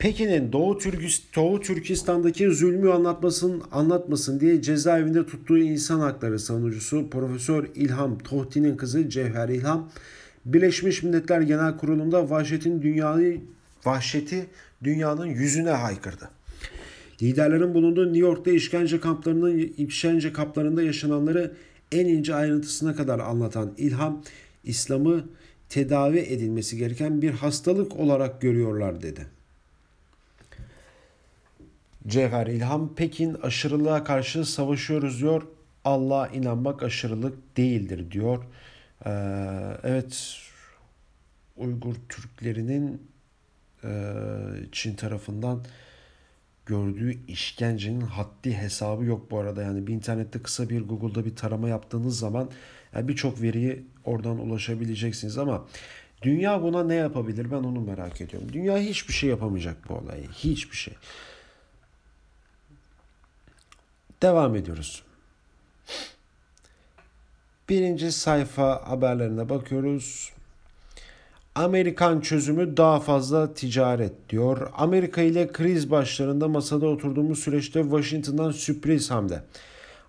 Pekin'in 0.00 0.52
Doğu, 0.52 0.78
Türkist 0.78 1.36
Doğu 1.36 1.60
Türkistan'daki 1.60 2.50
zulmü 2.50 2.92
anlatmasın, 2.92 3.62
anlatmasın 3.72 4.40
diye 4.40 4.62
cezaevinde 4.62 5.26
tuttuğu 5.26 5.58
insan 5.58 6.00
hakları 6.00 6.38
savunucusu 6.38 7.10
Profesör 7.10 7.66
İlham 7.74 8.18
Tohti'nin 8.18 8.76
kızı 8.76 9.08
Cevher 9.08 9.48
İlham, 9.48 9.90
Birleşmiş 10.44 11.02
Milletler 11.02 11.40
Genel 11.40 11.76
Kurulu'nda 11.76 12.30
vahşetin 12.30 12.82
dünyayı 12.82 13.40
vahşeti 13.84 14.46
dünyanın 14.84 15.26
yüzüne 15.26 15.70
haykırdı. 15.70 16.28
Liderlerin 17.22 17.74
bulunduğu 17.74 18.04
New 18.06 18.18
York'ta 18.18 18.50
işkence 18.50 19.00
kamplarının 19.00 19.58
işkence 19.58 20.32
kamplarında 20.32 20.82
yaşananları 20.82 21.52
en 21.92 22.06
ince 22.06 22.34
ayrıntısına 22.34 22.96
kadar 22.96 23.18
anlatan 23.18 23.72
İlham, 23.78 24.22
İslam'ı 24.64 25.24
tedavi 25.68 26.18
edilmesi 26.18 26.76
gereken 26.76 27.22
bir 27.22 27.30
hastalık 27.30 27.96
olarak 27.96 28.40
görüyorlar 28.40 29.02
dedi. 29.02 29.39
Cevher 32.06 32.46
İlham 32.46 32.94
Pekin 32.94 33.34
aşırılığa 33.34 34.04
karşı 34.04 34.44
savaşıyoruz 34.44 35.20
diyor. 35.20 35.42
Allah'a 35.84 36.28
inanmak 36.28 36.82
aşırılık 36.82 37.56
değildir 37.56 38.10
diyor. 38.10 38.44
Ee, 39.06 39.10
evet 39.82 40.36
Uygur 41.56 41.94
Türklerinin 42.08 43.02
e, 43.84 43.90
Çin 44.72 44.94
tarafından 44.94 45.64
gördüğü 46.66 47.26
işkencenin 47.28 48.00
haddi 48.00 48.54
hesabı 48.54 49.04
yok 49.04 49.30
bu 49.30 49.38
arada. 49.38 49.62
Yani 49.62 49.86
bir 49.86 49.94
internette 49.94 50.42
kısa 50.42 50.70
bir 50.70 50.80
Google'da 50.80 51.24
bir 51.24 51.36
tarama 51.36 51.68
yaptığınız 51.68 52.18
zaman 52.18 52.50
yani 52.94 53.08
birçok 53.08 53.42
veriyi 53.42 53.84
oradan 54.04 54.38
ulaşabileceksiniz 54.38 55.38
ama 55.38 55.66
dünya 56.22 56.62
buna 56.62 56.84
ne 56.84 56.94
yapabilir 56.94 57.50
ben 57.50 57.56
onu 57.56 57.80
merak 57.80 58.20
ediyorum. 58.20 58.48
Dünya 58.52 58.78
hiçbir 58.78 59.12
şey 59.12 59.30
yapamayacak 59.30 59.76
bu 59.88 59.94
olayı. 59.94 60.28
Hiçbir 60.30 60.76
şey. 60.76 60.94
Devam 64.22 64.56
ediyoruz. 64.56 65.02
Birinci 67.68 68.12
sayfa 68.12 68.88
haberlerine 68.88 69.48
bakıyoruz. 69.48 70.32
Amerikan 71.54 72.20
çözümü 72.20 72.76
daha 72.76 73.00
fazla 73.00 73.54
ticaret 73.54 74.12
diyor. 74.28 74.70
Amerika 74.76 75.22
ile 75.22 75.52
kriz 75.52 75.90
başlarında 75.90 76.48
masada 76.48 76.86
oturduğumuz 76.86 77.38
süreçte 77.38 77.82
Washington'dan 77.82 78.50
sürpriz 78.50 79.10
hamle. 79.10 79.42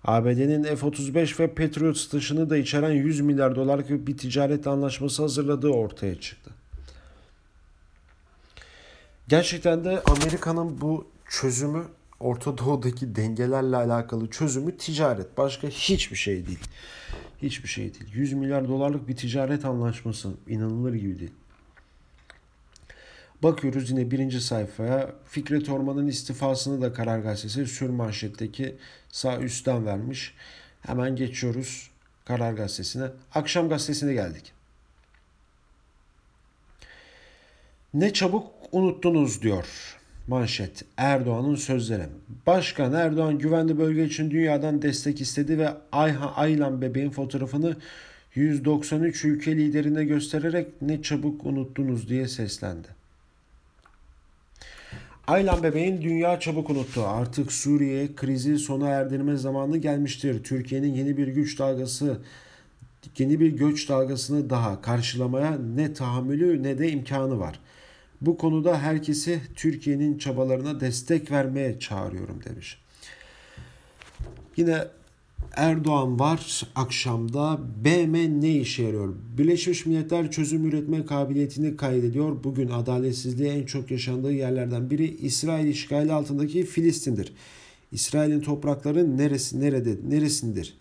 ABD'nin 0.04 0.62
F-35 0.62 1.40
ve 1.40 1.54
Patriot 1.54 1.96
satışını 1.96 2.50
da 2.50 2.56
içeren 2.56 2.90
100 2.90 3.20
milyar 3.20 3.56
dolarlık 3.56 4.06
bir 4.06 4.18
ticaret 4.18 4.66
anlaşması 4.66 5.22
hazırladığı 5.22 5.68
ortaya 5.68 6.20
çıktı. 6.20 6.50
Gerçekten 9.28 9.84
de 9.84 10.02
Amerika'nın 10.06 10.80
bu 10.80 11.06
çözümü 11.28 11.84
Orta 12.22 12.58
Doğu'daki 12.58 13.16
dengelerle 13.16 13.76
alakalı 13.76 14.30
çözümü 14.30 14.76
ticaret. 14.76 15.38
Başka 15.38 15.68
hiçbir 15.68 16.16
şey 16.16 16.46
değil. 16.46 16.58
Hiçbir 17.42 17.68
şey 17.68 17.94
değil. 17.94 18.14
100 18.14 18.32
milyar 18.32 18.68
dolarlık 18.68 19.08
bir 19.08 19.16
ticaret 19.16 19.64
anlaşması 19.64 20.30
inanılır 20.48 20.94
gibi 20.94 21.18
değil. 21.18 21.32
Bakıyoruz 23.42 23.90
yine 23.90 24.10
birinci 24.10 24.40
sayfaya. 24.40 25.14
Fikret 25.24 25.68
Orman'ın 25.68 26.06
istifasını 26.06 26.82
da 26.82 26.92
Karar 26.92 27.18
Gazetesi 27.18 27.66
sür 27.66 27.90
manşetteki 27.90 28.76
sağ 29.08 29.38
üstten 29.38 29.86
vermiş. 29.86 30.34
Hemen 30.80 31.16
geçiyoruz 31.16 31.90
Karar 32.24 32.52
Gazetesi'ne. 32.52 33.10
Akşam 33.34 33.68
Gazetesi'ne 33.68 34.12
geldik. 34.12 34.52
Ne 37.94 38.12
çabuk 38.12 38.46
unuttunuz 38.72 39.42
diyor 39.42 39.98
manşet. 40.26 40.84
Erdoğan'ın 40.96 41.54
sözleri. 41.54 42.06
Başkan 42.46 42.92
Erdoğan 42.92 43.38
güvenli 43.38 43.78
bölge 43.78 44.04
için 44.04 44.30
dünyadan 44.30 44.82
destek 44.82 45.20
istedi 45.20 45.58
ve 45.58 45.68
Ayha 45.92 46.34
Aylan 46.34 46.82
bebeğin 46.82 47.10
fotoğrafını 47.10 47.76
193 48.34 49.24
ülke 49.24 49.56
liderine 49.56 50.04
göstererek 50.04 50.82
ne 50.82 51.02
çabuk 51.02 51.46
unuttunuz 51.46 52.08
diye 52.08 52.28
seslendi. 52.28 52.88
Aylan 55.26 55.62
bebeğin 55.62 56.02
dünya 56.02 56.40
çabuk 56.40 56.70
unuttu. 56.70 57.02
Artık 57.06 57.52
Suriye 57.52 58.14
krizi 58.16 58.58
sona 58.58 58.88
erdirme 58.88 59.36
zamanı 59.36 59.78
gelmiştir. 59.78 60.44
Türkiye'nin 60.44 60.94
yeni 60.94 61.16
bir 61.16 61.28
güç 61.28 61.58
dalgası 61.58 62.18
yeni 63.18 63.40
bir 63.40 63.52
göç 63.52 63.88
dalgasını 63.88 64.50
daha 64.50 64.82
karşılamaya 64.82 65.58
ne 65.74 65.92
tahammülü 65.92 66.62
ne 66.62 66.78
de 66.78 66.90
imkanı 66.90 67.38
var. 67.38 67.60
Bu 68.26 68.36
konuda 68.36 68.78
herkesi 68.78 69.40
Türkiye'nin 69.56 70.18
çabalarına 70.18 70.80
destek 70.80 71.30
vermeye 71.30 71.78
çağırıyorum 71.78 72.44
demiş. 72.44 72.78
Yine 74.56 74.84
Erdoğan 75.56 76.20
var 76.20 76.62
akşamda. 76.74 77.60
BM 77.84 78.40
ne 78.40 78.56
işe 78.56 78.82
yarıyor? 78.82 79.14
Birleşmiş 79.38 79.86
Milletler 79.86 80.30
çözüm 80.30 80.68
üretme 80.68 81.06
kabiliyetini 81.06 81.76
kaydediyor. 81.76 82.44
Bugün 82.44 82.68
adaletsizliği 82.68 83.50
en 83.50 83.66
çok 83.66 83.90
yaşandığı 83.90 84.32
yerlerden 84.32 84.90
biri 84.90 85.16
İsrail 85.16 85.66
işgali 85.66 86.12
altındaki 86.12 86.64
Filistin'dir. 86.64 87.32
İsrail'in 87.92 88.40
toprakları 88.40 89.16
neresi 89.16 89.60
nerede 89.60 89.96
neresindir? 90.08 90.74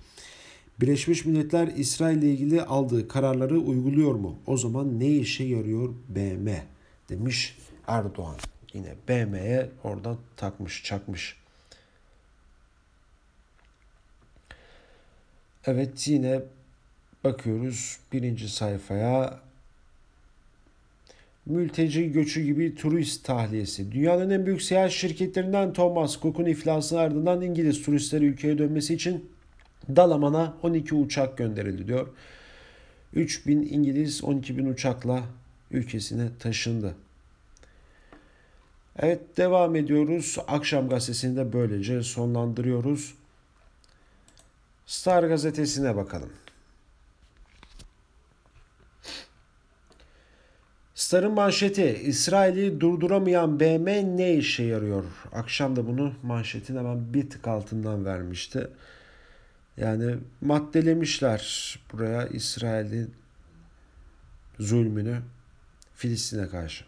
Birleşmiş 0.81 1.25
Milletler 1.25 1.67
İsrail 1.77 2.17
ile 2.17 2.31
ilgili 2.31 2.61
aldığı 2.61 3.07
kararları 3.07 3.59
uyguluyor 3.59 4.15
mu? 4.15 4.35
O 4.47 4.57
zaman 4.57 4.99
ne 4.99 5.09
işe 5.09 5.43
yarıyor 5.43 5.89
BM? 6.09 6.70
Demiş 7.11 7.57
Erdoğan. 7.87 8.35
Yine 8.73 8.95
BM'ye 9.07 9.69
oradan 9.83 10.17
takmış, 10.37 10.83
çakmış. 10.83 11.37
Evet 15.65 16.07
yine 16.07 16.41
bakıyoruz 17.23 17.99
birinci 18.13 18.49
sayfaya. 18.49 19.39
mülteci 21.45 22.11
göçü 22.11 22.41
gibi 22.41 22.75
turist 22.75 23.25
tahliyesi. 23.25 23.91
Dünyanın 23.91 24.29
en 24.29 24.45
büyük 24.45 24.61
seyahat 24.61 24.91
şirketlerinden 24.91 25.73
Thomas 25.73 26.21
Cook'un 26.21 26.45
iflasının 26.45 26.99
ardından 26.99 27.41
İngiliz 27.41 27.83
turistleri 27.83 28.25
ülkeye 28.25 28.57
dönmesi 28.57 28.93
için 28.93 29.29
Dalaman'a 29.95 30.57
12 30.63 30.95
uçak 30.95 31.37
gönderildi 31.37 31.87
diyor. 31.87 32.07
3000 33.13 33.61
İngiliz 33.61 34.21
12.000 34.21 34.71
uçakla 34.73 35.23
ülkesine 35.71 36.29
taşındı. 36.39 36.95
Evet 38.99 39.37
devam 39.37 39.75
ediyoruz. 39.75 40.37
Akşam 40.47 40.89
gazetesini 40.89 41.37
de 41.37 41.53
böylece 41.53 42.03
sonlandırıyoruz. 42.03 43.13
Star 44.85 45.23
gazetesine 45.23 45.95
bakalım. 45.95 46.29
Star'ın 50.95 51.31
manşeti 51.31 51.85
İsrail'i 51.85 52.81
durduramayan 52.81 53.59
BM 53.59 54.17
ne 54.17 54.33
işe 54.33 54.63
yarıyor? 54.63 55.03
Akşam 55.33 55.75
da 55.75 55.87
bunu 55.87 56.13
manşetin 56.23 56.77
hemen 56.77 57.13
bir 57.13 57.29
tık 57.29 57.47
altından 57.47 58.05
vermişti. 58.05 58.67
Yani 59.77 60.15
maddelemişler 60.41 61.79
buraya 61.93 62.27
İsrail'in 62.27 63.13
zulmünü 64.59 65.21
Filistin'e 66.01 66.47
karşı. 66.47 66.83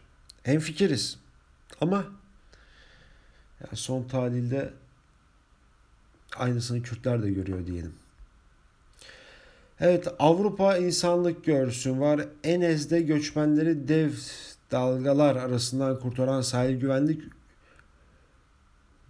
En 0.46 0.60
fikiriz 0.60 1.18
ama 1.82 1.96
yani 3.62 3.78
son 3.78 4.04
tahlilde 4.04 4.74
aynısını 6.36 6.84
Kürtler 6.84 7.24
de 7.24 7.32
görüyor 7.32 7.68
diyelim. 7.68 7.94
Evet 9.80 10.08
Avrupa 10.20 10.78
insanlık 10.78 11.46
görsün 11.46 12.00
var. 12.00 12.28
Enes'de 12.44 13.02
göçmenleri 13.02 13.88
dev 13.88 14.12
dalgalar 14.72 15.36
arasından 15.36 16.00
kurtaran 16.00 16.42
sahil 16.42 16.80
güvenlik 16.80 17.24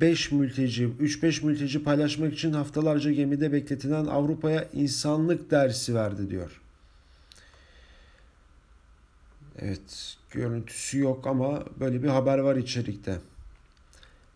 5 0.02 0.32
mülteci, 0.32 0.88
3-5 0.88 1.46
mülteci 1.46 1.84
paylaşmak 1.84 2.34
için 2.34 2.54
haftalarca 2.54 3.12
gemide 3.12 3.52
bekletilen 3.52 4.06
Avrupa'ya 4.06 4.68
insanlık 4.74 5.52
dersi 5.52 5.96
verdi 5.96 6.30
diyor. 6.30 6.63
Evet, 9.60 10.18
görüntüsü 10.32 11.00
yok 11.00 11.28
ama 11.28 11.64
böyle 11.80 12.04
bir 12.04 12.08
haber 12.08 12.38
var 12.38 12.56
içerikte. 12.56 13.18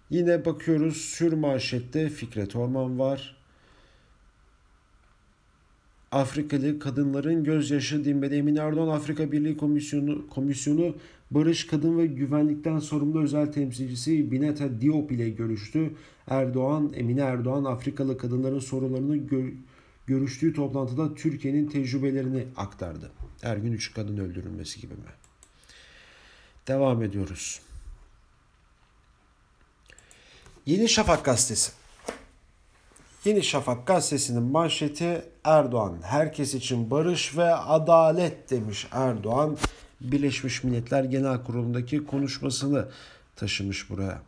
Yine 0.09 0.45
bakıyoruz 0.45 0.97
sür 0.97 1.33
manşette 1.33 2.09
Fikret 2.09 2.55
Orman 2.55 2.99
var. 2.99 3.37
Afrikalı 6.11 6.79
kadınların 6.79 7.43
gözyaşı 7.43 8.05
dinmedi. 8.05 8.35
Emin 8.35 8.55
Erdoğan 8.55 8.95
Afrika 8.95 9.31
Birliği 9.31 9.57
Komisyonu, 9.57 10.27
Komisyonu 10.29 10.95
Barış 11.31 11.67
Kadın 11.67 11.97
ve 11.97 12.05
Güvenlikten 12.05 12.79
sorumlu 12.79 13.21
özel 13.21 13.51
temsilcisi 13.51 14.31
Bineta 14.31 14.81
Diop 14.81 15.11
ile 15.11 15.29
görüştü. 15.29 15.91
Erdoğan, 16.27 16.91
Emine 16.95 17.21
Erdoğan 17.21 17.63
Afrikalı 17.63 18.17
kadınların 18.17 18.59
sorunlarını 18.59 19.17
gö- 19.17 19.53
görüştüğü 20.07 20.53
toplantıda 20.53 21.15
Türkiye'nin 21.15 21.69
tecrübelerini 21.69 22.47
aktardı. 22.57 23.11
Her 23.41 23.57
gün 23.57 23.73
3 23.73 23.93
kadın 23.93 24.17
öldürülmesi 24.17 24.81
gibi 24.81 24.93
mi? 24.93 25.11
Devam 26.67 27.03
ediyoruz. 27.03 27.61
Yeni 30.65 30.89
Şafak 30.89 31.25
gazetesi. 31.25 31.71
Yeni 33.25 33.43
Şafak 33.43 33.87
gazetesinin 33.87 34.43
manşeti 34.43 35.25
Erdoğan 35.43 35.97
herkes 36.03 36.53
için 36.53 36.91
barış 36.91 37.37
ve 37.37 37.53
adalet 37.53 38.49
demiş 38.49 38.87
Erdoğan. 38.91 39.57
Birleşmiş 40.01 40.63
Milletler 40.63 41.03
Genel 41.03 41.43
Kurulu'ndaki 41.43 42.05
konuşmasını 42.05 42.89
taşımış 43.35 43.89
buraya. 43.89 44.21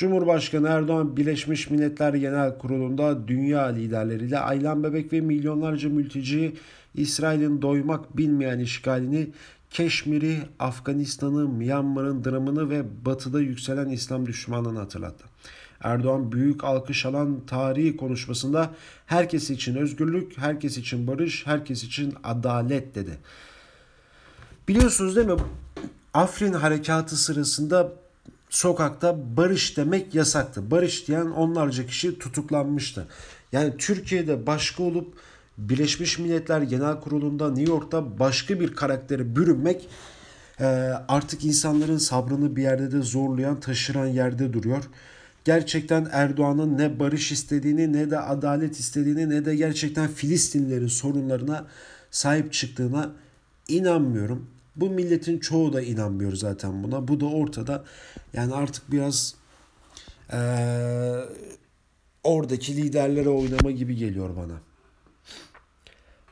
Cumhurbaşkanı 0.00 0.68
Erdoğan 0.68 1.16
Birleşmiş 1.16 1.70
Milletler 1.70 2.14
Genel 2.14 2.58
Kurulu'nda 2.58 3.28
dünya 3.28 3.64
liderleriyle 3.64 4.38
Aylan 4.38 4.84
Bebek 4.84 5.12
ve 5.12 5.20
milyonlarca 5.20 5.88
mülteci 5.88 6.56
İsrail'in 6.94 7.62
doymak 7.62 8.16
bilmeyen 8.16 8.58
işgalini, 8.58 9.30
Keşmir'i, 9.70 10.38
Afganistan'ı, 10.58 11.48
Myanmar'ın 11.48 12.24
dramını 12.24 12.70
ve 12.70 13.04
batıda 13.04 13.40
yükselen 13.40 13.88
İslam 13.88 14.26
düşmanlığını 14.26 14.78
hatırlattı. 14.78 15.24
Erdoğan 15.80 16.32
büyük 16.32 16.64
alkış 16.64 17.06
alan 17.06 17.40
tarihi 17.46 17.96
konuşmasında 17.96 18.70
herkes 19.06 19.50
için 19.50 19.74
özgürlük, 19.76 20.38
herkes 20.38 20.78
için 20.78 21.06
barış, 21.06 21.46
herkes 21.46 21.84
için 21.84 22.14
adalet 22.24 22.94
dedi. 22.94 23.18
Biliyorsunuz 24.68 25.16
değil 25.16 25.26
mi? 25.26 25.36
Afrin 26.14 26.52
harekatı 26.52 27.16
sırasında 27.16 27.99
sokakta 28.50 29.36
barış 29.36 29.76
demek 29.76 30.14
yasaktı. 30.14 30.70
Barış 30.70 31.08
diyen 31.08 31.26
onlarca 31.26 31.86
kişi 31.86 32.18
tutuklanmıştı. 32.18 33.06
Yani 33.52 33.76
Türkiye'de 33.78 34.46
başka 34.46 34.82
olup 34.82 35.14
Birleşmiş 35.58 36.18
Milletler 36.18 36.62
Genel 36.62 37.00
Kurulu'nda 37.00 37.48
New 37.50 37.72
York'ta 37.72 38.18
başka 38.18 38.60
bir 38.60 38.74
karaktere 38.74 39.36
bürünmek 39.36 39.88
artık 41.08 41.44
insanların 41.44 41.98
sabrını 41.98 42.56
bir 42.56 42.62
yerde 42.62 42.92
de 42.92 43.02
zorlayan, 43.02 43.60
taşıran 43.60 44.06
yerde 44.06 44.52
duruyor 44.52 44.84
gerçekten 45.44 46.08
Erdoğan'ın 46.12 46.78
ne 46.78 47.00
barış 47.00 47.32
istediğini 47.32 47.92
ne 47.92 48.10
de 48.10 48.18
adalet 48.18 48.80
istediğini 48.80 49.30
ne 49.30 49.44
de 49.44 49.56
gerçekten 49.56 50.08
Filistinlerin 50.08 50.86
sorunlarına 50.86 51.66
sahip 52.10 52.52
çıktığına 52.52 53.10
inanmıyorum. 53.68 54.46
Bu 54.76 54.90
milletin 54.90 55.38
çoğu 55.38 55.72
da 55.72 55.82
inanmıyor 55.82 56.32
zaten 56.32 56.82
buna. 56.82 57.08
Bu 57.08 57.20
da 57.20 57.26
ortada. 57.26 57.84
Yani 58.32 58.54
artık 58.54 58.92
biraz 58.92 59.34
ee, 60.32 61.20
oradaki 62.24 62.76
liderlere 62.76 63.28
oynama 63.28 63.70
gibi 63.70 63.96
geliyor 63.96 64.36
bana. 64.36 64.60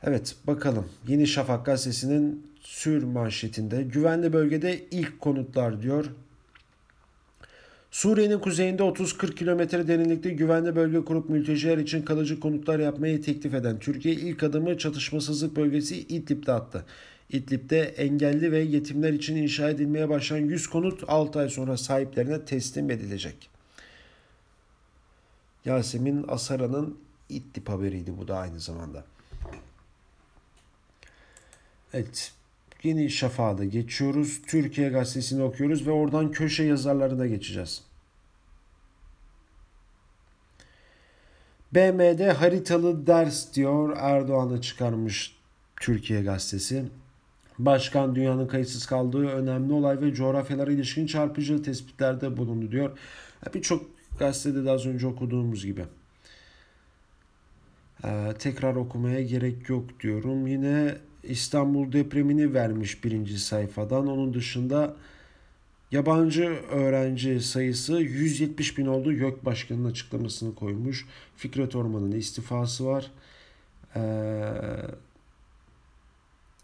Evet 0.02 0.36
bakalım. 0.46 0.86
Yeni 1.08 1.26
Şafak 1.26 1.66
gazetesinin 1.66 2.46
sür 2.60 3.02
manşetinde 3.02 3.82
güvenli 3.82 4.32
bölgede 4.32 4.84
ilk 4.90 5.20
konutlar 5.20 5.82
diyor. 5.82 6.04
Suriye'nin 7.90 8.38
kuzeyinde 8.38 8.82
30-40 8.82 9.34
kilometre 9.34 9.88
derinlikte 9.88 10.30
güvenli 10.30 10.76
bölge 10.76 11.04
kurup 11.04 11.28
mülteciler 11.28 11.78
için 11.78 12.02
kalıcı 12.02 12.40
konutlar 12.40 12.78
yapmayı 12.78 13.22
teklif 13.22 13.54
eden 13.54 13.78
Türkiye 13.78 14.14
ilk 14.14 14.42
adımı 14.42 14.78
çatışmasızlık 14.78 15.56
bölgesi 15.56 15.98
İdlib'de 15.98 16.52
attı. 16.52 16.84
İdlib'de 17.30 17.80
engelli 17.80 18.52
ve 18.52 18.58
yetimler 18.58 19.12
için 19.12 19.36
inşa 19.36 19.70
edilmeye 19.70 20.08
başlayan 20.08 20.44
100 20.44 20.66
konut 20.66 21.04
6 21.08 21.38
ay 21.38 21.48
sonra 21.48 21.76
sahiplerine 21.76 22.44
teslim 22.44 22.90
edilecek. 22.90 23.50
Yasemin 25.64 26.24
Asara'nın 26.28 26.98
İdlib 27.28 27.68
haberiydi 27.68 28.18
bu 28.18 28.28
da 28.28 28.38
aynı 28.38 28.60
zamanda. 28.60 29.04
Evet, 31.92 32.32
Yeni 32.82 33.10
Şafak'a 33.10 33.64
geçiyoruz. 33.64 34.42
Türkiye 34.46 34.88
Gazetesi'ni 34.88 35.42
okuyoruz 35.42 35.86
ve 35.86 35.90
oradan 35.90 36.30
köşe 36.30 36.64
yazarlarına 36.64 37.26
geçeceğiz. 37.26 37.82
BM'de 41.74 42.32
haritalı 42.32 43.06
ders 43.06 43.54
diyor 43.54 43.96
Erdoğan'a 43.96 44.60
çıkarmış 44.60 45.36
Türkiye 45.80 46.22
Gazetesi. 46.22 46.84
Başkan 47.58 48.14
dünyanın 48.14 48.46
kayıtsız 48.46 48.86
kaldığı 48.86 49.26
önemli 49.26 49.72
olay 49.72 50.00
ve 50.00 50.14
coğrafyalara 50.14 50.72
ilişkin 50.72 51.06
çarpıcı 51.06 51.62
tespitlerde 51.62 52.36
bulundu 52.36 52.72
diyor. 52.72 52.98
Birçok 53.54 53.86
gazetede 54.18 54.64
de 54.64 54.70
az 54.70 54.86
önce 54.86 55.06
okuduğumuz 55.06 55.64
gibi. 55.64 55.84
Ee, 58.04 58.34
tekrar 58.38 58.76
okumaya 58.76 59.22
gerek 59.22 59.68
yok 59.68 60.00
diyorum. 60.00 60.46
Yine 60.46 60.94
İstanbul 61.22 61.92
depremini 61.92 62.54
vermiş 62.54 63.04
birinci 63.04 63.38
sayfadan. 63.38 64.06
Onun 64.06 64.34
dışında 64.34 64.96
yabancı 65.90 66.44
öğrenci 66.70 67.40
sayısı 67.40 67.92
170 67.92 68.78
bin 68.78 68.86
oldu. 68.86 69.12
YÖK 69.12 69.44
Başkanı'nın 69.44 69.90
açıklamasını 69.90 70.54
koymuş. 70.54 71.06
Fikret 71.36 71.76
Orman'ın 71.76 72.12
istifası 72.12 72.86
var. 72.86 73.10
Ee, 73.96 74.00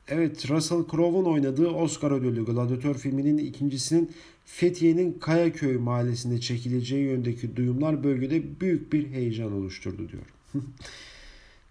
evet 0.08 0.50
Russell 0.50 0.84
Crowe'un 0.90 1.24
oynadığı 1.24 1.68
Oscar 1.68 2.10
ödüllü 2.10 2.44
Gladiator 2.44 2.94
filminin 2.94 3.38
ikincisinin 3.38 4.12
Fethiye'nin 4.44 5.18
Kayaköy 5.18 5.76
mahallesinde 5.76 6.40
çekileceği 6.40 7.04
yöndeki 7.04 7.56
duyumlar 7.56 8.04
bölgede 8.04 8.60
büyük 8.60 8.92
bir 8.92 9.10
heyecan 9.10 9.52
oluşturdu 9.52 10.08
diyor. 10.08 10.22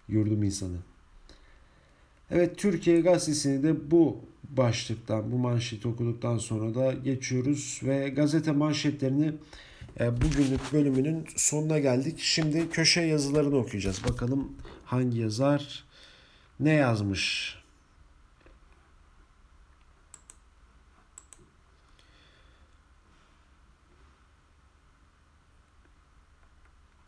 Yurdum 0.08 0.42
insanı. 0.42 0.76
Evet 2.30 2.58
Türkiye 2.58 3.00
Gazetesi'ni 3.00 3.62
de 3.62 3.90
bu 3.90 4.16
başlıktan, 4.50 5.32
bu 5.32 5.38
manşeti 5.38 5.88
okuduktan 5.88 6.38
sonra 6.38 6.74
da 6.74 6.92
geçiyoruz 6.92 7.80
ve 7.84 8.08
gazete 8.08 8.52
manşetlerini 8.52 9.32
e, 10.00 10.22
bugünlük 10.22 10.72
bölümünün 10.72 11.24
sonuna 11.36 11.78
geldik. 11.78 12.18
Şimdi 12.18 12.70
köşe 12.70 13.00
yazılarını 13.00 13.56
okuyacağız. 13.56 14.04
Bakalım 14.08 14.52
hangi 14.84 15.18
yazar 15.18 15.84
ne 16.60 16.72
yazmış? 16.72 17.56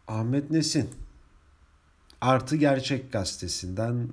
Ahmet 0.08 0.50
Nesin 0.50 0.88
artı 2.20 2.56
Gerçek 2.56 3.12
gazetesinden 3.12 4.08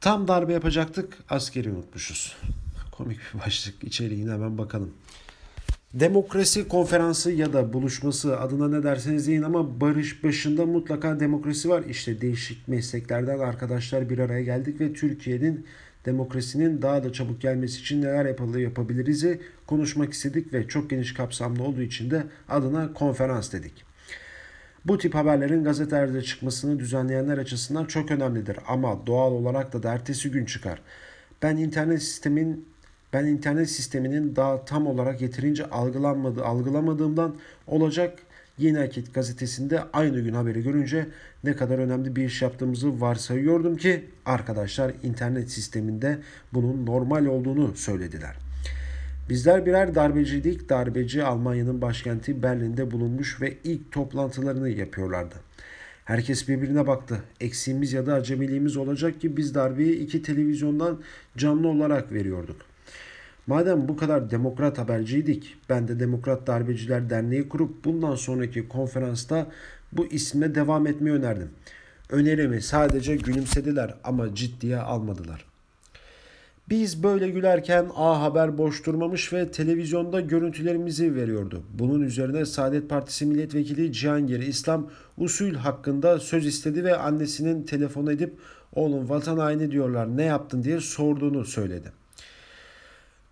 tam 0.00 0.28
darbe 0.28 0.52
yapacaktık 0.52 1.18
askeri 1.30 1.70
unutmuşuz. 1.70 2.36
Komik 2.92 3.18
bir 3.34 3.40
başlık 3.40 3.84
içeriğine 3.84 4.32
hemen 4.32 4.58
bakalım. 4.58 4.94
Demokrasi 5.94 6.68
konferansı 6.68 7.32
ya 7.32 7.52
da 7.52 7.72
buluşması 7.72 8.40
adına 8.40 8.68
ne 8.68 8.82
derseniz 8.82 9.26
deyin 9.26 9.42
ama 9.42 9.80
barış 9.80 10.24
başında 10.24 10.66
mutlaka 10.66 11.20
demokrasi 11.20 11.68
var. 11.68 11.84
İşte 11.88 12.20
değişik 12.20 12.68
mesleklerden 12.68 13.38
arkadaşlar 13.38 14.10
bir 14.10 14.18
araya 14.18 14.42
geldik 14.42 14.80
ve 14.80 14.92
Türkiye'nin 14.92 15.66
demokrasinin 16.06 16.82
daha 16.82 17.04
da 17.04 17.12
çabuk 17.12 17.40
gelmesi 17.40 17.80
için 17.80 18.02
neler 18.02 18.26
yapılır 18.26 18.58
yapabiliriz 18.58 19.24
konuşmak 19.66 20.12
istedik 20.12 20.52
ve 20.52 20.68
çok 20.68 20.90
geniş 20.90 21.14
kapsamlı 21.14 21.62
olduğu 21.62 21.82
için 21.82 22.10
de 22.10 22.26
adına 22.48 22.92
konferans 22.92 23.52
dedik. 23.52 23.91
Bu 24.84 24.98
tip 24.98 25.14
haberlerin 25.14 25.64
gazetelerde 25.64 26.22
çıkmasını 26.22 26.78
düzenleyenler 26.78 27.38
açısından 27.38 27.84
çok 27.84 28.10
önemlidir 28.10 28.56
ama 28.68 29.06
doğal 29.06 29.32
olarak 29.32 29.72
da, 29.72 29.82
da 29.82 29.92
ertesi 29.92 30.30
gün 30.30 30.44
çıkar. 30.44 30.82
Ben 31.42 31.56
internet 31.56 32.02
sistemin 32.02 32.68
ben 33.12 33.26
internet 33.26 33.70
sisteminin 33.70 34.36
daha 34.36 34.64
tam 34.64 34.86
olarak 34.86 35.20
yeterince 35.20 35.66
algılanmadı, 35.66 36.44
algılamadığımdan 36.44 37.36
olacak 37.66 38.18
Yeni 38.58 38.80
Akit 38.80 39.14
gazetesinde 39.14 39.82
aynı 39.92 40.20
gün 40.20 40.34
haberi 40.34 40.62
görünce 40.62 41.06
ne 41.44 41.56
kadar 41.56 41.78
önemli 41.78 42.16
bir 42.16 42.24
iş 42.24 42.42
yaptığımızı 42.42 43.00
varsayıyordum 43.00 43.76
ki 43.76 44.04
arkadaşlar 44.26 44.92
internet 45.02 45.50
sisteminde 45.50 46.18
bunun 46.52 46.86
normal 46.86 47.26
olduğunu 47.26 47.76
söylediler. 47.76 48.41
Bizler 49.28 49.66
birer 49.66 49.94
darbeciydik. 49.94 50.68
Darbeci 50.68 51.24
Almanya'nın 51.24 51.82
başkenti 51.82 52.42
Berlin'de 52.42 52.90
bulunmuş 52.90 53.40
ve 53.40 53.56
ilk 53.64 53.92
toplantılarını 53.92 54.68
yapıyorlardı. 54.68 55.34
Herkes 56.04 56.48
birbirine 56.48 56.86
baktı. 56.86 57.22
Eksiğimiz 57.40 57.92
ya 57.92 58.06
da 58.06 58.14
acemiliğimiz 58.14 58.76
olacak 58.76 59.20
ki 59.20 59.36
biz 59.36 59.54
darbeyi 59.54 59.98
iki 59.98 60.22
televizyondan 60.22 61.00
canlı 61.36 61.68
olarak 61.68 62.12
veriyorduk. 62.12 62.56
Madem 63.46 63.88
bu 63.88 63.96
kadar 63.96 64.30
demokrat 64.30 64.78
haberciydik, 64.78 65.56
ben 65.68 65.88
de 65.88 66.00
Demokrat 66.00 66.46
Darbeciler 66.46 67.10
Derneği 67.10 67.48
kurup 67.48 67.84
bundan 67.84 68.14
sonraki 68.14 68.68
konferansta 68.68 69.46
bu 69.92 70.06
isme 70.06 70.54
devam 70.54 70.86
etmeyi 70.86 71.16
önerdim. 71.16 71.50
Önerimi 72.10 72.62
sadece 72.62 73.16
gülümsediler 73.16 73.94
ama 74.04 74.34
ciddiye 74.34 74.78
almadılar. 74.78 75.51
Biz 76.70 77.02
böyle 77.02 77.30
gülerken 77.30 77.86
A 77.96 78.22
Haber 78.22 78.58
boş 78.58 78.86
durmamış 78.86 79.32
ve 79.32 79.50
televizyonda 79.50 80.20
görüntülerimizi 80.20 81.14
veriyordu. 81.14 81.62
Bunun 81.78 82.00
üzerine 82.00 82.44
Saadet 82.44 82.88
Partisi 82.88 83.26
milletvekili 83.26 83.92
Cihangir 83.92 84.40
İslam 84.40 84.90
usul 85.18 85.54
hakkında 85.54 86.18
söz 86.18 86.46
istedi 86.46 86.84
ve 86.84 86.96
annesinin 86.96 87.62
telefon 87.62 88.06
edip 88.06 88.34
oğlum 88.74 89.08
vatan 89.08 89.38
haini 89.38 89.70
diyorlar 89.70 90.16
ne 90.16 90.22
yaptın 90.24 90.62
diye 90.62 90.80
sorduğunu 90.80 91.44
söyledi. 91.44 91.92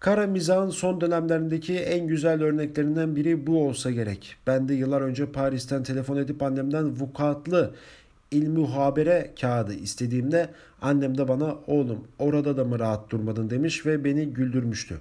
Kara 0.01 0.27
mizahın 0.27 0.71
son 0.71 1.01
dönemlerindeki 1.01 1.79
en 1.79 2.07
güzel 2.07 2.43
örneklerinden 2.43 3.16
biri 3.16 3.47
bu 3.47 3.66
olsa 3.66 3.90
gerek. 3.90 4.37
Ben 4.47 4.69
de 4.69 4.75
yıllar 4.75 5.01
önce 5.01 5.27
Paris'ten 5.27 5.83
telefon 5.83 6.16
edip 6.16 6.43
annemden 6.43 7.01
vukuatlı 7.01 7.75
ilmi 8.31 8.66
habere 8.66 9.35
kağıdı 9.40 9.75
istediğimde 9.75 10.51
annem 10.83 11.19
de 11.19 11.29
bana 11.29 11.57
oğlum 11.66 12.09
orada 12.19 12.57
da 12.57 12.64
mı 12.64 12.79
rahat 12.79 13.11
durmadın 13.11 13.51
demiş 13.51 13.87
ve 13.87 14.05
beni 14.05 14.27
güldürmüştü. 14.27 14.99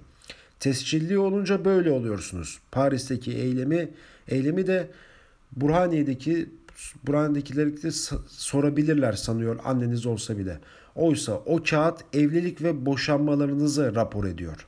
Tescilli 0.59 1.19
olunca 1.19 1.65
böyle 1.65 1.91
oluyorsunuz. 1.91 2.59
Paris'teki 2.71 3.31
eylemi 3.31 3.89
eylemi 4.27 4.67
de 4.67 4.87
Burhaniye'deki 5.51 6.49
Burhaniye'dekileri 7.07 7.83
de 7.83 7.91
sorabilirler 8.27 9.13
sanıyor 9.13 9.59
anneniz 9.65 10.05
olsa 10.05 10.37
bile. 10.37 10.59
Oysa 10.95 11.33
o 11.33 11.63
kağıt 11.63 11.99
evlilik 12.13 12.61
ve 12.61 12.85
boşanmalarınızı 12.85 13.95
rapor 13.95 14.25
ediyor. 14.25 14.67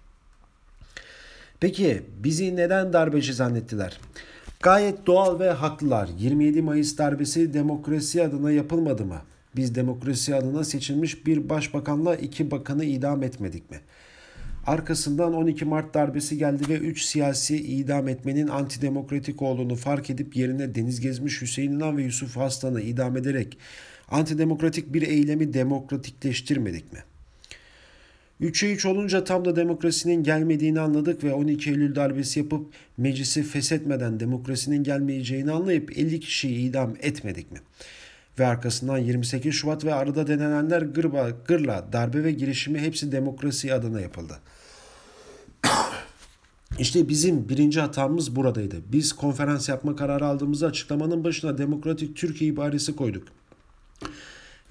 Peki 1.60 2.04
bizi 2.24 2.56
neden 2.56 2.94
darbeci 2.94 3.34
zannettiler? 3.34 4.00
Gayet 4.62 5.08
doğal 5.08 5.40
ve 5.40 5.50
haklılar. 5.50 6.10
27 6.20 6.62
Mayıs 6.62 6.98
darbesi 6.98 7.54
demokrasi 7.54 8.24
adına 8.24 8.52
yapılmadı 8.52 9.06
mı? 9.06 9.22
Biz 9.56 9.76
demokrasi 9.76 10.36
adına 10.36 10.64
seçilmiş 10.64 11.26
bir 11.26 11.50
başbakanla 11.50 12.16
iki 12.16 12.52
bakanı 12.52 12.86
idam 12.86 13.24
etmedik 13.24 13.72
mi? 13.72 13.80
Arkasından 14.68 15.34
12 15.34 15.66
Mart 15.66 15.94
darbesi 15.94 16.38
geldi 16.38 16.64
ve 16.70 16.78
3 16.78 17.02
siyasi 17.02 17.58
idam 17.58 18.08
etmenin 18.08 18.48
antidemokratik 18.48 19.42
olduğunu 19.42 19.76
fark 19.76 20.10
edip 20.10 20.36
yerine 20.36 20.76
Deniz 20.76 21.00
Gezmiş, 21.00 21.42
Hüseyin 21.42 21.72
İnan 21.72 21.98
ve 21.98 22.04
Yusuf 22.04 22.38
Aslan'ı 22.38 22.82
idam 22.82 23.18
ederek 23.18 23.58
antidemokratik 24.08 24.94
bir 24.94 25.02
eylemi 25.02 25.54
demokratikleştirmedik 25.54 26.94
mi? 26.94 27.00
3'e 28.42 28.74
3 28.74 28.86
olunca 28.86 29.24
tam 29.24 29.46
da 29.46 29.56
demokrasinin 29.56 30.24
gelmediğini 30.24 30.80
anladık 30.80 31.24
ve 31.24 31.34
12 31.34 31.70
Eylül 31.70 31.96
darbesi 31.96 32.40
yapıp 32.40 32.74
meclisi 32.98 33.44
feshetmeden 33.44 34.20
demokrasinin 34.20 34.84
gelmeyeceğini 34.84 35.52
anlayıp 35.52 35.98
50 35.98 36.20
kişiyi 36.20 36.70
idam 36.70 36.94
etmedik 37.02 37.52
mi? 37.52 37.60
Ve 38.40 38.46
arkasından 38.46 38.98
28 38.98 39.54
Şubat 39.54 39.86
ve 39.86 39.94
arada 39.94 40.28
denenenler 40.28 40.82
gırba, 40.82 41.30
gırla, 41.48 41.88
darbe 41.94 42.24
ve 42.24 42.32
girişimi 42.32 42.80
hepsi 42.80 43.12
demokrasi 43.12 43.74
adına 43.74 44.02
yapıldı. 44.02 44.40
İşte 46.80 47.10
bizim 47.10 47.50
birinci 47.50 47.80
hatamız 47.80 48.36
buradaydı. 48.36 48.76
Biz 48.92 49.14
konferans 49.14 49.70
yapma 49.70 49.96
kararı 49.96 50.26
aldığımızda 50.26 50.68
açıklamanın 50.68 51.24
başına 51.24 51.58
Demokratik 51.58 52.16
Türkiye 52.18 52.52
ibaresi 52.52 52.96
koyduk. 52.96 53.28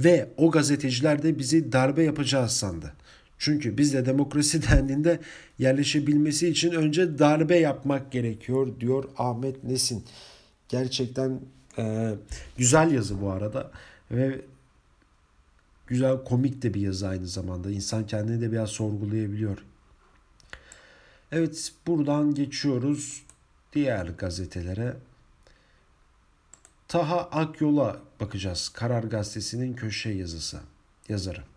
Ve 0.00 0.28
o 0.36 0.50
gazeteciler 0.50 1.22
de 1.22 1.38
bizi 1.38 1.72
darbe 1.72 2.02
yapacağız 2.02 2.52
sandı. 2.52 2.92
Çünkü 3.40 3.78
bizde 3.78 4.06
demokrasi 4.06 4.62
dendiğinde 4.70 5.20
yerleşebilmesi 5.58 6.48
için 6.48 6.72
önce 6.72 7.18
darbe 7.18 7.58
yapmak 7.58 8.12
gerekiyor 8.12 8.80
diyor 8.80 9.04
Ahmet 9.16 9.64
Nesin. 9.64 10.04
Gerçekten 10.68 11.40
e, 11.78 12.14
güzel 12.58 12.92
yazı 12.92 13.20
bu 13.20 13.30
arada 13.30 13.70
ve 14.10 14.40
güzel 15.86 16.24
komik 16.24 16.62
de 16.62 16.74
bir 16.74 16.80
yazı 16.80 17.08
aynı 17.08 17.26
zamanda. 17.26 17.70
İnsan 17.70 18.06
kendini 18.06 18.40
de 18.40 18.52
biraz 18.52 18.70
sorgulayabiliyor. 18.70 19.58
Evet 21.32 21.72
buradan 21.86 22.34
geçiyoruz 22.34 23.22
diğer 23.72 24.06
gazetelere. 24.06 24.96
Taha 26.88 27.20
Akyol'a 27.20 28.00
bakacağız. 28.20 28.68
Karar 28.68 29.04
Gazetesi'nin 29.04 29.74
köşe 29.74 30.10
yazısı. 30.10 30.60
Yazarı. 31.08 31.49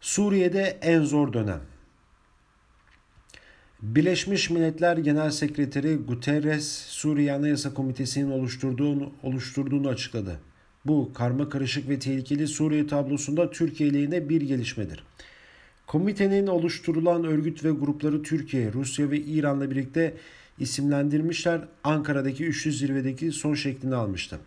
Suriye'de 0.00 0.78
en 0.82 1.02
zor 1.02 1.32
dönem. 1.32 1.60
Birleşmiş 3.82 4.50
Milletler 4.50 4.96
Genel 4.96 5.30
Sekreteri 5.30 5.94
Guterres, 5.94 6.68
Suriye 6.88 7.32
Anayasa 7.32 7.74
Komitesi'nin 7.74 8.30
oluşturduğunu, 8.30 9.12
oluşturduğunu 9.22 9.88
açıkladı. 9.88 10.40
Bu 10.84 11.10
karma 11.14 11.48
karışık 11.48 11.88
ve 11.88 11.98
tehlikeli 11.98 12.48
Suriye 12.48 12.86
tablosunda 12.86 13.50
Türkiye 13.50 13.94
lehine 13.94 14.28
bir 14.28 14.40
gelişmedir. 14.40 15.04
Komitenin 15.86 16.46
oluşturulan 16.46 17.24
örgüt 17.24 17.64
ve 17.64 17.70
grupları 17.70 18.22
Türkiye, 18.22 18.72
Rusya 18.72 19.10
ve 19.10 19.18
İran'la 19.18 19.70
birlikte 19.70 20.14
isimlendirmişler. 20.58 21.60
Ankara'daki 21.84 22.44
üçlü 22.44 22.72
zirvedeki 22.72 23.32
son 23.32 23.54
şeklini 23.54 23.94
almıştı. 23.94 24.38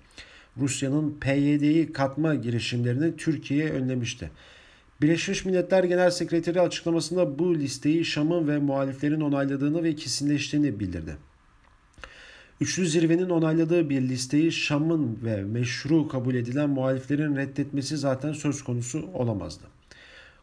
Rusya'nın 0.57 1.17
PYD'yi 1.21 1.93
katma 1.93 2.35
girişimlerini 2.35 3.17
Türkiye 3.17 3.69
önlemişti. 3.69 4.31
Birleşmiş 5.01 5.45
Milletler 5.45 5.83
Genel 5.83 6.09
Sekreteri 6.09 6.62
açıklamasında 6.62 7.39
bu 7.39 7.55
listeyi 7.55 8.05
Şam'ın 8.05 8.47
ve 8.47 8.57
muhaliflerin 8.57 9.21
onayladığını 9.21 9.83
ve 9.83 9.95
kesinleştiğini 9.95 10.79
bildirdi. 10.79 11.17
Üçlü 12.62 12.88
zirvenin 12.88 13.29
onayladığı 13.29 13.89
bir 13.89 14.01
listeyi 14.01 14.51
Şam'ın 14.51 15.19
ve 15.23 15.43
meşru 15.43 16.07
kabul 16.07 16.35
edilen 16.35 16.69
muhaliflerin 16.69 17.35
reddetmesi 17.35 17.97
zaten 17.97 18.33
söz 18.33 18.63
konusu 18.63 19.09
olamazdı. 19.13 19.63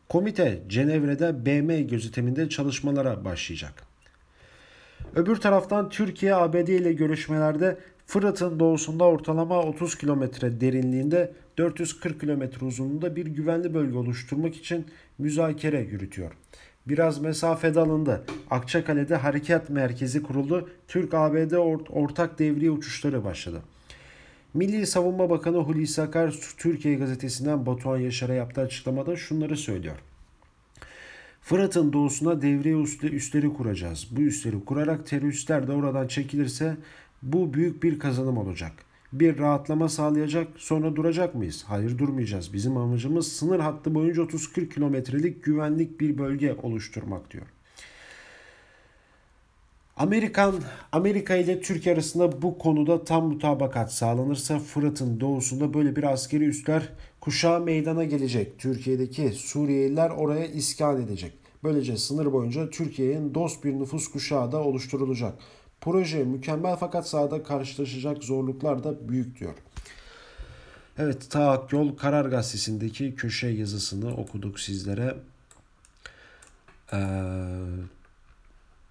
Komite 0.08 0.62
Cenevre'de 0.68 1.46
BM 1.46 1.82
gözetiminde 1.82 2.48
çalışmalara 2.48 3.24
başlayacak. 3.24 3.82
Öbür 5.14 5.36
taraftan 5.36 5.88
Türkiye 5.88 6.34
ABD 6.34 6.68
ile 6.68 6.92
görüşmelerde 6.92 7.78
Fırat'ın 8.06 8.60
doğusunda 8.60 9.04
ortalama 9.04 9.62
30 9.62 9.98
kilometre 9.98 10.60
derinliğinde 10.60 11.32
440 11.58 12.20
kilometre 12.20 12.66
uzunluğunda 12.66 13.16
bir 13.16 13.26
güvenli 13.26 13.74
bölge 13.74 13.98
oluşturmak 13.98 14.56
için 14.56 14.86
müzakere 15.18 15.80
yürütüyor. 15.80 16.32
Biraz 16.88 17.18
mesafede 17.18 17.80
alındı. 17.80 18.24
Akçakale'de 18.50 19.16
harekat 19.16 19.70
merkezi 19.70 20.22
kuruldu. 20.22 20.70
Türk-ABD 20.88 21.52
ortak 21.90 22.38
devriye 22.38 22.70
uçuşları 22.70 23.24
başladı. 23.24 23.62
Milli 24.54 24.86
Savunma 24.86 25.30
Bakanı 25.30 25.56
Hulusi 25.56 26.02
Akar 26.02 26.34
Türkiye 26.58 26.94
gazetesinden 26.94 27.66
Batuhan 27.66 27.98
Yaşar'a 27.98 28.34
yaptığı 28.34 28.60
açıklamada 28.60 29.16
şunları 29.16 29.56
söylüyor. 29.56 29.96
Fırat'ın 31.40 31.92
doğusuna 31.92 32.42
devriye 32.42 32.76
üsleri 33.02 33.52
kuracağız. 33.52 34.06
Bu 34.10 34.20
üsleri 34.20 34.64
kurarak 34.64 35.06
teröristler 35.06 35.68
de 35.68 35.72
oradan 35.72 36.06
çekilirse 36.06 36.76
Bu 37.22 37.54
büyük 37.54 37.82
bir 37.82 37.98
kazanım 37.98 38.38
olacak. 38.38 38.72
Bir 39.12 39.38
rahatlama 39.38 39.88
sağlayacak. 39.88 40.48
Sonra 40.56 40.96
duracak 40.96 41.34
mıyız? 41.34 41.64
Hayır 41.68 41.98
durmayacağız. 41.98 42.52
Bizim 42.52 42.76
amacımız 42.76 43.32
sınır 43.32 43.60
hattı 43.60 43.94
boyunca 43.94 44.22
30-40 44.22 44.68
kilometrelik 44.68 45.44
güvenlik 45.44 46.00
bir 46.00 46.18
bölge 46.18 46.56
oluşturmak 46.62 47.30
diyor. 47.30 47.46
Amerikan 49.96 50.54
Amerika 50.92 51.36
ile 51.36 51.60
Türkiye 51.60 51.94
arasında 51.94 52.42
bu 52.42 52.58
konuda 52.58 53.04
tam 53.04 53.28
mutabakat 53.28 53.92
sağlanırsa 53.92 54.58
Fırat'ın 54.58 55.20
doğusunda 55.20 55.74
böyle 55.74 55.96
bir 55.96 56.12
askeri 56.12 56.44
üsler 56.44 56.88
kuşağı 57.20 57.60
meydana 57.60 58.04
gelecek. 58.04 58.58
Türkiye'deki 58.58 59.30
Suriyeliler 59.30 60.10
oraya 60.10 60.46
iskan 60.46 61.02
edecek. 61.02 61.32
Böylece 61.64 61.96
sınır 61.96 62.32
boyunca 62.32 62.70
Türkiye'nin 62.70 63.34
dost 63.34 63.64
bir 63.64 63.72
nüfus 63.72 64.08
kuşağı 64.08 64.52
da 64.52 64.64
oluşturulacak. 64.64 65.34
Proje 65.80 66.24
mükemmel 66.24 66.76
fakat 66.76 67.08
sahada 67.08 67.42
karşılaşacak 67.42 68.24
zorluklar 68.24 68.84
da 68.84 69.08
büyük 69.08 69.40
diyor. 69.40 69.54
Evet 70.98 71.30
Ta 71.30 71.66
Yol 71.70 71.96
Karar 71.96 72.24
Gazetesi'ndeki 72.24 73.14
köşe 73.14 73.46
yazısını 73.46 74.16
okuduk 74.16 74.60
sizlere. 74.60 75.16
Ee, 76.92 76.98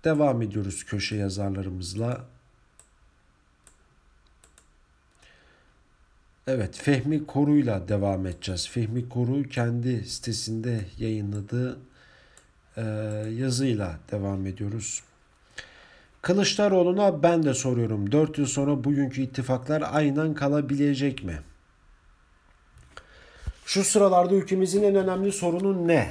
devam 0.03 0.41
ediyoruz 0.41 0.85
köşe 0.85 1.15
yazarlarımızla. 1.15 2.25
Evet 6.47 6.77
Fehmi 6.77 7.25
Koru'yla 7.25 7.87
devam 7.87 8.25
edeceğiz. 8.25 8.69
Fehmi 8.69 9.09
Koru 9.09 9.43
kendi 9.43 10.05
sitesinde 10.05 10.85
yayınladığı 10.97 11.79
e, 12.77 12.81
yazıyla 13.37 13.99
devam 14.11 14.45
ediyoruz. 14.45 15.03
Kılıçdaroğlu'na 16.25 17.23
ben 17.23 17.43
de 17.43 17.53
soruyorum. 17.53 18.11
4 18.11 18.37
yıl 18.37 18.45
sonra 18.45 18.83
bugünkü 18.83 19.21
ittifaklar 19.21 19.83
aynen 19.91 20.33
kalabilecek 20.33 21.23
mi? 21.23 21.39
Şu 23.65 23.83
sıralarda 23.83 24.35
ülkemizin 24.35 24.83
en 24.83 24.95
önemli 24.95 25.31
sorunu 25.31 25.87
ne? 25.87 26.07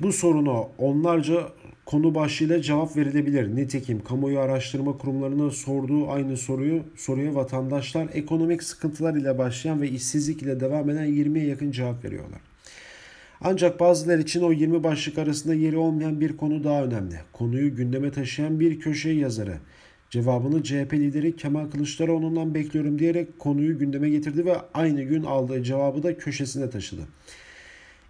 Bu 0.00 0.12
soruna 0.12 0.62
onlarca 0.78 1.48
konu 1.86 2.14
başlığıyla 2.14 2.62
cevap 2.62 2.96
verilebilir. 2.96 3.56
Nitekim 3.56 4.04
kamuoyu 4.04 4.40
araştırma 4.40 4.98
kurumlarına 4.98 5.50
sorduğu 5.50 6.10
aynı 6.10 6.36
soruyu 6.36 6.82
soruya 6.96 7.34
vatandaşlar 7.34 8.08
ekonomik 8.12 8.62
sıkıntılar 8.62 9.14
ile 9.14 9.38
başlayan 9.38 9.80
ve 9.80 9.88
işsizlik 9.88 10.42
ile 10.42 10.60
devam 10.60 10.90
eden 10.90 11.06
20'ye 11.06 11.46
yakın 11.46 11.70
cevap 11.70 12.04
veriyorlar. 12.04 12.51
Ancak 13.44 13.80
bazılar 13.80 14.18
için 14.18 14.42
o 14.42 14.52
20 14.52 14.84
başlık 14.84 15.18
arasında 15.18 15.54
yeri 15.54 15.76
olmayan 15.76 16.20
bir 16.20 16.36
konu 16.36 16.64
daha 16.64 16.84
önemli. 16.84 17.14
Konuyu 17.32 17.76
gündeme 17.76 18.10
taşıyan 18.10 18.60
bir 18.60 18.80
köşe 18.80 19.10
yazarı. 19.10 19.58
Cevabını 20.10 20.62
CHP 20.62 20.92
lideri 20.92 21.36
Kemal 21.36 21.70
Kılıçdaroğlu'ndan 21.70 22.54
bekliyorum 22.54 22.98
diyerek 22.98 23.38
konuyu 23.38 23.78
gündeme 23.78 24.10
getirdi 24.10 24.46
ve 24.46 24.56
aynı 24.74 25.02
gün 25.02 25.22
aldığı 25.22 25.62
cevabı 25.62 26.02
da 26.02 26.18
köşesine 26.18 26.70
taşıdı. 26.70 27.02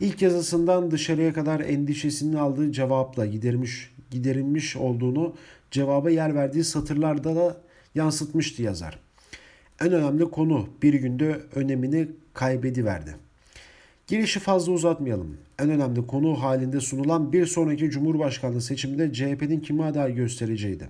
İlk 0.00 0.22
yazısından 0.22 0.90
dışarıya 0.90 1.32
kadar 1.32 1.60
endişesinin 1.60 2.36
aldığı 2.36 2.72
cevapla 2.72 3.26
gidermiş, 3.26 3.90
giderilmiş 4.10 4.76
olduğunu 4.76 5.34
cevaba 5.70 6.10
yer 6.10 6.34
verdiği 6.34 6.64
satırlarda 6.64 7.36
da 7.36 7.60
yansıtmıştı 7.94 8.62
yazar. 8.62 8.98
En 9.80 9.92
önemli 9.92 10.24
konu 10.24 10.68
bir 10.82 10.94
günde 10.94 11.40
önemini 11.54 12.08
kaybediverdi. 12.34 13.16
Girişi 14.12 14.40
fazla 14.40 14.72
uzatmayalım. 14.72 15.36
En 15.58 15.70
önemli 15.70 16.06
konu 16.06 16.42
halinde 16.42 16.80
sunulan 16.80 17.32
bir 17.32 17.46
sonraki 17.46 17.90
Cumhurbaşkanlığı 17.90 18.60
seçiminde 18.60 19.12
CHP'nin 19.12 19.60
kimi 19.60 19.84
aday 19.84 20.14
göstereceğiydi. 20.14 20.88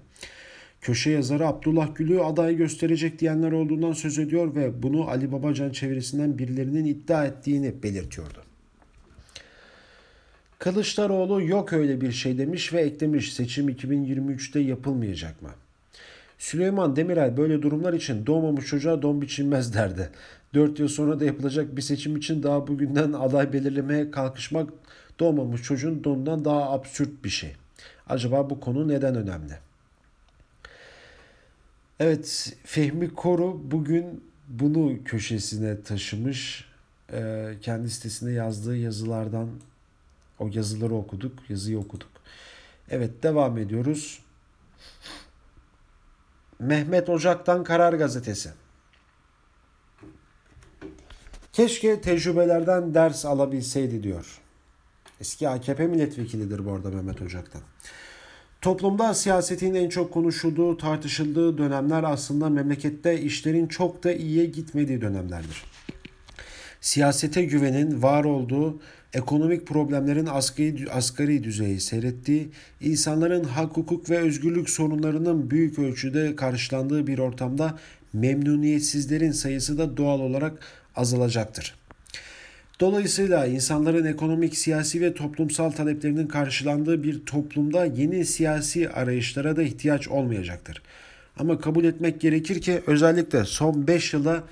Köşe 0.81 1.11
yazarı 1.11 1.47
Abdullah 1.47 1.95
Gül'ü 1.95 2.21
aday 2.21 2.57
gösterecek 2.57 3.19
diyenler 3.19 3.53
olduğundan 3.53 3.93
söz 3.93 4.19
ediyor 4.19 4.55
ve 4.55 4.83
bunu 4.83 5.09
Ali 5.09 5.33
Babacan 5.33 5.71
çevresinden 5.71 6.39
birilerinin 6.39 6.85
iddia 6.85 7.27
ettiğini 7.27 7.83
belirtiyordu. 7.83 8.43
Kılıçdaroğlu 10.59 11.43
yok 11.43 11.73
öyle 11.73 12.01
bir 12.01 12.13
şey 12.13 12.39
demiş 12.39 12.73
ve 12.73 12.81
eklemiş 12.81 13.33
seçim 13.33 13.69
2023'te 13.69 14.61
yapılmayacak 14.61 15.43
mı? 15.43 15.51
Süleyman 16.39 16.97
Demirel 16.97 17.37
böyle 17.37 17.63
durumlar 17.63 17.93
için 17.93 18.27
doğmamış 18.27 18.67
çocuğa 18.67 19.03
don 19.03 19.23
biçilmez 19.23 19.75
derdi. 19.75 20.11
4 20.55 20.79
yıl 20.79 20.89
sonra 20.89 21.21
da 21.21 21.25
yapılacak 21.25 21.77
bir 21.77 21.83
seçim 21.83 22.17
için 22.17 22.43
daha 22.43 22.67
bugünden 22.67 23.13
aday 23.13 23.53
belirlemeye 23.53 24.11
kalkışmak 24.11 24.71
doğmamış 25.21 25.63
çocuğun 25.63 26.05
donundan 26.05 26.45
daha 26.45 26.71
absürt 26.71 27.25
bir 27.25 27.31
şey. 27.31 27.53
Acaba 28.09 28.51
bu 28.51 28.61
konu 28.61 28.89
neden 28.89 29.15
önemli? 29.15 29.59
Evet, 32.01 32.57
Fehmi 32.65 33.15
Koru 33.15 33.61
bugün 33.71 34.25
bunu 34.49 35.05
köşesine 35.05 35.83
taşımış. 35.83 36.65
Ee, 37.13 37.55
kendi 37.63 37.91
sitesinde 37.91 38.33
yazdığı 38.33 38.77
yazılardan 38.77 39.49
o 40.39 40.49
yazıları 40.53 40.95
okuduk, 40.95 41.51
yazıyı 41.51 41.79
okuduk. 41.79 42.11
Evet, 42.91 43.23
devam 43.23 43.59
ediyoruz. 43.59 44.23
Mehmet 46.59 47.09
Ocak'tan 47.09 47.65
Karar 47.65 47.93
Gazetesi. 47.93 48.51
Keşke 51.53 52.01
tecrübelerden 52.01 52.95
ders 52.95 53.25
alabilseydi 53.25 54.03
diyor. 54.03 54.41
Eski 55.21 55.49
AKP 55.49 55.87
milletvekilidir 55.87 56.65
bu 56.65 56.73
arada 56.73 56.91
Mehmet 56.91 57.23
Ocak'tan. 57.23 57.63
Toplumda 58.61 59.15
siyasetin 59.15 59.75
en 59.75 59.89
çok 59.89 60.13
konuşulduğu, 60.13 60.77
tartışıldığı 60.77 61.59
dönemler 61.59 62.03
aslında 62.03 62.49
memlekette 62.49 63.21
işlerin 63.21 63.67
çok 63.67 64.05
da 64.05 64.13
iyiye 64.13 64.47
gitmediği 64.47 65.01
dönemlerdir. 65.01 65.65
Siyasete 66.81 67.45
güvenin 67.45 68.03
var 68.03 68.25
olduğu, 68.25 68.81
ekonomik 69.13 69.67
problemlerin 69.67 70.27
asgari, 70.27 70.91
asgari 70.91 71.45
düzeyi 71.45 71.81
seyrettiği, 71.81 72.49
insanların 72.81 73.45
hak, 73.45 73.77
hukuk 73.77 74.11
ve 74.11 74.19
özgürlük 74.19 74.71
sorunlarının 74.71 75.51
büyük 75.51 75.79
ölçüde 75.79 76.37
karşılandığı 76.37 77.07
bir 77.07 77.19
ortamda 77.19 77.79
memnuniyetsizlerin 78.13 79.33
sayısı 79.33 79.79
da 79.79 79.97
doğal 79.97 80.21
olarak 80.21 80.59
azalacaktır. 80.97 81.75
Dolayısıyla 82.81 83.47
insanların 83.47 84.05
ekonomik, 84.05 84.57
siyasi 84.57 85.01
ve 85.01 85.15
toplumsal 85.15 85.71
taleplerinin 85.71 86.27
karşılandığı 86.27 87.03
bir 87.03 87.27
toplumda 87.27 87.85
yeni 87.85 88.25
siyasi 88.25 88.91
arayışlara 88.91 89.57
da 89.57 89.63
ihtiyaç 89.63 90.09
olmayacaktır. 90.09 90.83
Ama 91.39 91.59
kabul 91.59 91.85
etmek 91.85 92.21
gerekir 92.21 92.61
ki 92.61 92.83
özellikle 92.87 93.45
son 93.45 93.87
5 93.87 94.13
yılda 94.13 94.45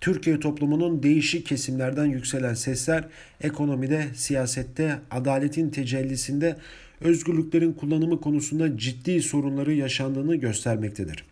Türkiye 0.00 0.40
toplumunun 0.40 1.02
değişik 1.02 1.46
kesimlerden 1.46 2.04
yükselen 2.04 2.54
sesler 2.54 3.04
ekonomide, 3.40 4.06
siyasette, 4.14 4.98
adaletin 5.10 5.70
tecellisinde, 5.70 6.56
özgürlüklerin 7.00 7.72
kullanımı 7.72 8.20
konusunda 8.20 8.78
ciddi 8.78 9.22
sorunları 9.22 9.72
yaşandığını 9.72 10.36
göstermektedir. 10.36 11.24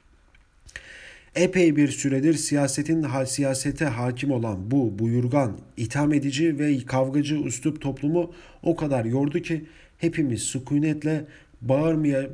Epey 1.35 1.77
bir 1.77 1.89
süredir 1.89 2.35
siyasetin 2.35 3.07
siyasete 3.27 3.85
hakim 3.85 4.31
olan 4.31 4.71
bu 4.71 4.99
buyurgan, 4.99 5.59
itham 5.77 6.13
edici 6.13 6.59
ve 6.59 6.79
kavgacı 6.87 7.35
üslup 7.35 7.81
toplumu 7.81 8.33
o 8.63 8.77
kadar 8.77 9.05
yordu 9.05 9.41
ki 9.41 9.65
hepimiz 9.99 10.43
sükunetle 10.43 11.25
bağırmaya, 11.61 12.27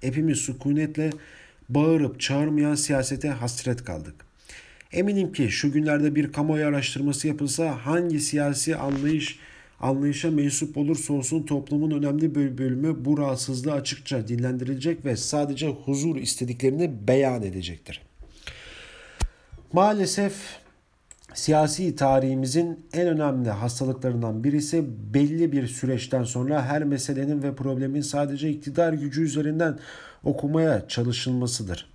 hepimiz 0.00 0.38
sükunetle 0.38 1.10
bağırıp 1.68 2.20
çağırmayan 2.20 2.74
siyasete 2.74 3.28
hasret 3.28 3.84
kaldık. 3.84 4.14
Eminim 4.92 5.32
ki 5.32 5.48
şu 5.50 5.72
günlerde 5.72 6.14
bir 6.14 6.32
kamuoyu 6.32 6.66
araştırması 6.66 7.28
yapılsa 7.28 7.86
hangi 7.86 8.20
siyasi 8.20 8.76
anlayış 8.76 9.38
anlayışa 9.80 10.30
mensup 10.30 10.76
olursa 10.76 11.12
olsun 11.12 11.42
toplumun 11.42 11.90
önemli 11.90 12.34
bir 12.34 12.58
bölümü 12.58 13.04
bu 13.04 13.18
rahatsızlığı 13.18 13.72
açıkça 13.72 14.28
dinlendirilecek 14.28 15.04
ve 15.04 15.16
sadece 15.16 15.68
huzur 15.68 16.16
istediklerini 16.16 17.08
beyan 17.08 17.42
edecektir. 17.42 18.02
Maalesef 19.76 20.34
siyasi 21.34 21.96
tarihimizin 21.96 22.86
en 22.92 23.08
önemli 23.08 23.50
hastalıklarından 23.50 24.44
birisi 24.44 24.84
belli 25.14 25.52
bir 25.52 25.66
süreçten 25.66 26.24
sonra 26.24 26.64
her 26.64 26.84
meselenin 26.84 27.42
ve 27.42 27.54
problemin 27.54 28.00
sadece 28.00 28.50
iktidar 28.50 28.92
gücü 28.92 29.22
üzerinden 29.22 29.78
okumaya 30.24 30.88
çalışılmasıdır. 30.88 31.90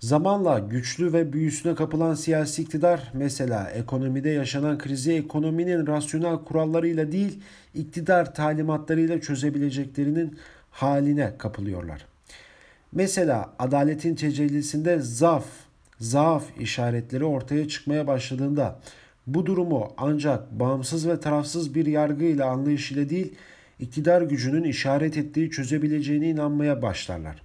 Zamanla 0.00 0.58
güçlü 0.58 1.12
ve 1.12 1.32
büyüsüne 1.32 1.74
kapılan 1.74 2.14
siyasi 2.14 2.62
iktidar 2.62 3.10
mesela 3.12 3.70
ekonomide 3.70 4.30
yaşanan 4.30 4.78
krizi 4.78 5.12
ekonominin 5.12 5.86
rasyonel 5.86 6.36
kurallarıyla 6.36 7.12
değil 7.12 7.40
iktidar 7.74 8.34
talimatlarıyla 8.34 9.20
çözebileceklerinin 9.20 10.38
haline 10.70 11.32
kapılıyorlar. 11.38 12.06
Mesela 12.92 13.52
adaletin 13.58 14.14
tecellisinde 14.14 14.98
zaf, 15.00 15.44
zaaf 16.02 16.44
işaretleri 16.60 17.24
ortaya 17.24 17.68
çıkmaya 17.68 18.06
başladığında 18.06 18.80
bu 19.26 19.46
durumu 19.46 19.92
ancak 19.96 20.60
bağımsız 20.60 21.08
ve 21.08 21.20
tarafsız 21.20 21.74
bir 21.74 21.86
yargı 21.86 22.24
ile 22.24 22.44
anlayış 22.44 22.92
ile 22.92 23.08
değil 23.08 23.34
iktidar 23.80 24.22
gücünün 24.22 24.64
işaret 24.64 25.16
ettiği 25.16 25.50
çözebileceğine 25.50 26.28
inanmaya 26.28 26.82
başlarlar. 26.82 27.42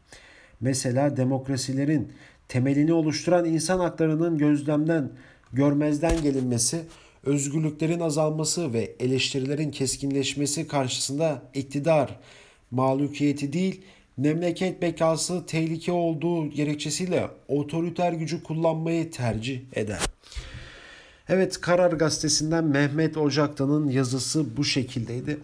Mesela 0.62 1.18
demokrasilerin 1.18 2.12
temelini 2.48 2.94
oluşturan 2.94 3.46
insan 3.46 3.80
haklarının 3.80 4.38
gözlemden, 4.38 5.10
görmezden 5.54 6.22
gelinmesi, 6.22 6.82
özgürlüklerin 7.24 8.00
azalması 8.00 8.74
ve 8.74 8.96
eleştirilerin 9.00 9.72
keskinleşmesi 9.72 10.68
karşısında 10.68 11.42
iktidar 11.54 12.20
mağlukiyeti 12.72 13.54
değil, 13.54 13.82
memleket 14.18 14.82
bekası 14.82 15.46
tehlike 15.46 15.92
olduğu 15.92 16.50
gerekçesiyle 16.50 17.28
otoriter 17.48 18.14
gücü 18.14 18.44
kullanmayı 18.44 19.12
tercih 19.12 19.62
eder. 19.74 20.02
Evet 21.30 21.62
Karar 21.62 21.92
Gazetesi'nden 21.92 22.64
Mehmet 22.64 23.18
Ocaktan'ın 23.18 23.90
yazısı 23.90 24.58
bu 24.58 24.64
şekildeydi. 24.64 25.38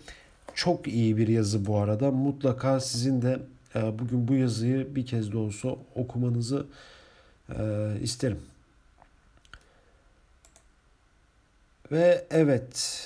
Çok 0.55 0.87
iyi 0.87 1.17
bir 1.17 1.27
yazı 1.27 1.65
bu 1.65 1.77
arada. 1.77 2.11
Mutlaka 2.11 2.79
sizin 2.79 3.21
de 3.21 3.39
e, 3.75 3.99
bugün 3.99 4.27
bu 4.27 4.33
yazıyı 4.33 4.95
bir 4.95 5.05
kez 5.05 5.31
de 5.31 5.37
olsa 5.37 5.75
okumanızı 5.95 6.65
e, 7.49 7.63
isterim. 8.01 8.39
Ve 11.91 12.25
evet 12.31 12.99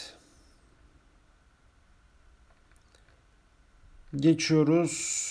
geçiyoruz 4.16 5.28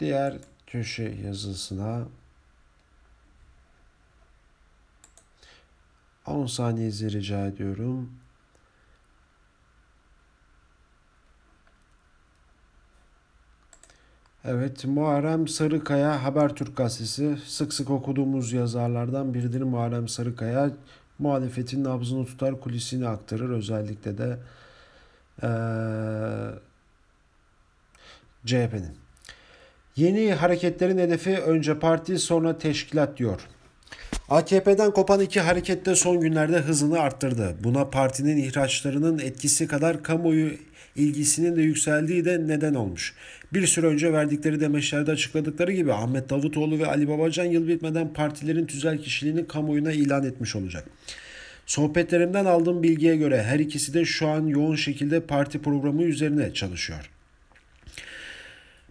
diğer 0.00 0.38
köşe 0.66 1.02
yazısına. 1.24 2.08
10 6.26 6.46
saniyenizi 6.46 7.12
rica 7.12 7.46
ediyorum. 7.46 8.10
Evet, 14.44 14.84
Muharrem 14.84 15.48
Sarıkaya 15.48 16.24
Habertürk 16.24 16.76
gazetesi 16.76 17.36
sık 17.46 17.72
sık 17.72 17.90
okuduğumuz 17.90 18.52
yazarlardan 18.52 19.34
biridir. 19.34 19.62
Muharrem 19.62 20.08
Sarıkaya 20.08 20.70
muhalefetin 21.18 21.84
nabzını 21.84 22.26
tutar, 22.26 22.60
kulisini 22.60 23.08
aktarır. 23.08 23.50
Özellikle 23.50 24.18
de 24.18 24.38
ee, 25.42 25.48
CHP'nin. 28.46 29.09
Yeni 29.96 30.32
hareketlerin 30.32 30.98
hedefi 30.98 31.38
önce 31.38 31.78
parti 31.78 32.18
sonra 32.18 32.58
teşkilat 32.58 33.18
diyor. 33.18 33.40
AKP'den 34.28 34.90
kopan 34.90 35.20
iki 35.20 35.40
harekette 35.40 35.94
son 35.94 36.20
günlerde 36.20 36.58
hızını 36.58 37.00
arttırdı. 37.00 37.56
Buna 37.64 37.84
partinin 37.84 38.36
ihraçlarının 38.36 39.18
etkisi 39.18 39.66
kadar 39.66 40.02
kamuoyu 40.02 40.52
ilgisinin 40.96 41.56
de 41.56 41.62
yükseldiği 41.62 42.24
de 42.24 42.46
neden 42.46 42.74
olmuş. 42.74 43.14
Bir 43.52 43.66
süre 43.66 43.86
önce 43.86 44.12
verdikleri 44.12 44.60
demeçlerde 44.60 45.10
açıkladıkları 45.10 45.72
gibi 45.72 45.92
Ahmet 45.92 46.30
Davutoğlu 46.30 46.78
ve 46.78 46.86
Ali 46.86 47.08
Babacan 47.08 47.44
yıl 47.44 47.68
bitmeden 47.68 48.12
partilerin 48.12 48.66
tüzel 48.66 48.98
kişiliğini 48.98 49.46
kamuoyuna 49.46 49.92
ilan 49.92 50.24
etmiş 50.24 50.56
olacak. 50.56 50.84
Sohbetlerimden 51.66 52.44
aldığım 52.44 52.82
bilgiye 52.82 53.16
göre 53.16 53.42
her 53.42 53.58
ikisi 53.58 53.94
de 53.94 54.04
şu 54.04 54.28
an 54.28 54.46
yoğun 54.46 54.76
şekilde 54.76 55.20
parti 55.20 55.62
programı 55.62 56.02
üzerine 56.02 56.54
çalışıyor. 56.54 57.10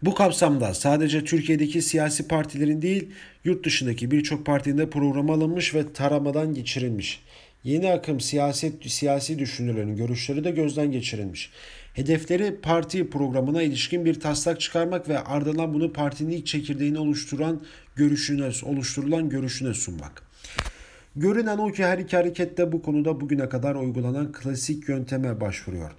Bu 0.04 0.16
kapsamda 0.16 0.74
sadece 0.74 1.24
Türkiye'deki 1.24 1.82
siyasi 1.82 2.28
partilerin 2.28 2.82
değil, 2.82 3.10
yurt 3.44 3.66
dışındaki 3.66 4.12
birçok 4.12 4.46
partinin 4.46 4.78
de 4.78 4.90
programı 4.90 5.32
alınmış 5.32 5.76
ve 5.76 5.94
taramadan 5.94 6.54
geçirilmiş. 6.54 7.24
Yeni 7.64 7.92
akım 7.92 8.20
siyaset 8.20 8.92
siyasi 8.92 9.40
düşünürlerin 9.40 9.96
görüşleri 9.96 10.44
de 10.44 10.52
gözden 10.52 10.92
geçirilmiş. 10.92 11.50
Hedefleri 11.94 12.56
parti 12.62 13.10
programına 13.10 13.62
ilişkin 13.62 14.06
bir 14.06 14.20
taslak 14.20 14.60
çıkarmak 14.62 15.10
ve 15.10 15.20
ardından 15.20 15.74
bunu 15.74 15.94
partinin 15.94 16.32
ilk 16.32 16.46
çekirdeğini 16.46 17.00
oluşturan 17.00 17.64
görüşüne, 17.96 18.50
oluşturulan 18.64 19.30
görüşüne 19.30 19.74
sunmak. 19.74 20.24
Görünen 21.16 21.58
o 21.58 21.72
ki 21.72 21.86
her 21.86 21.98
iki 21.98 22.16
harekette 22.16 22.72
bu 22.72 22.82
konuda 22.82 23.22
bugüne 23.22 23.50
kadar 23.50 23.76
uygulanan 23.76 24.32
klasik 24.32 24.90
yönteme 24.90 25.42
başvuruyor. 25.42 25.92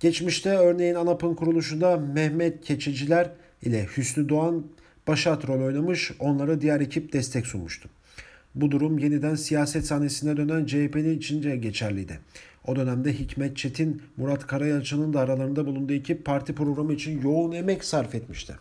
Geçmişte 0.00 0.50
örneğin 0.50 0.94
ANAP'ın 0.94 1.34
kuruluşunda 1.34 1.96
Mehmet 1.96 2.64
Keçiciler 2.64 3.30
ile 3.62 3.86
Hüsnü 3.96 4.28
Doğan 4.28 4.66
başat 5.08 5.48
rol 5.48 5.62
oynamış, 5.62 6.12
onlara 6.18 6.60
diğer 6.60 6.80
ekip 6.80 7.12
destek 7.12 7.46
sunmuştu. 7.46 7.88
Bu 8.54 8.70
durum 8.70 8.98
yeniden 8.98 9.34
siyaset 9.34 9.86
sahnesine 9.86 10.36
dönen 10.36 10.66
CHP'li 10.66 11.14
içince 11.14 11.56
geçerliydi. 11.56 12.18
O 12.66 12.76
dönemde 12.76 13.12
Hikmet 13.12 13.56
Çetin, 13.56 14.02
Murat 14.16 14.46
Karayalçı'nın 14.46 15.12
da 15.12 15.20
aralarında 15.20 15.66
bulunduğu 15.66 15.92
ekip 15.92 16.24
parti 16.24 16.54
programı 16.54 16.92
için 16.92 17.22
yoğun 17.22 17.52
emek 17.52 17.84
sarf 17.84 18.14
etmişti. 18.14 18.54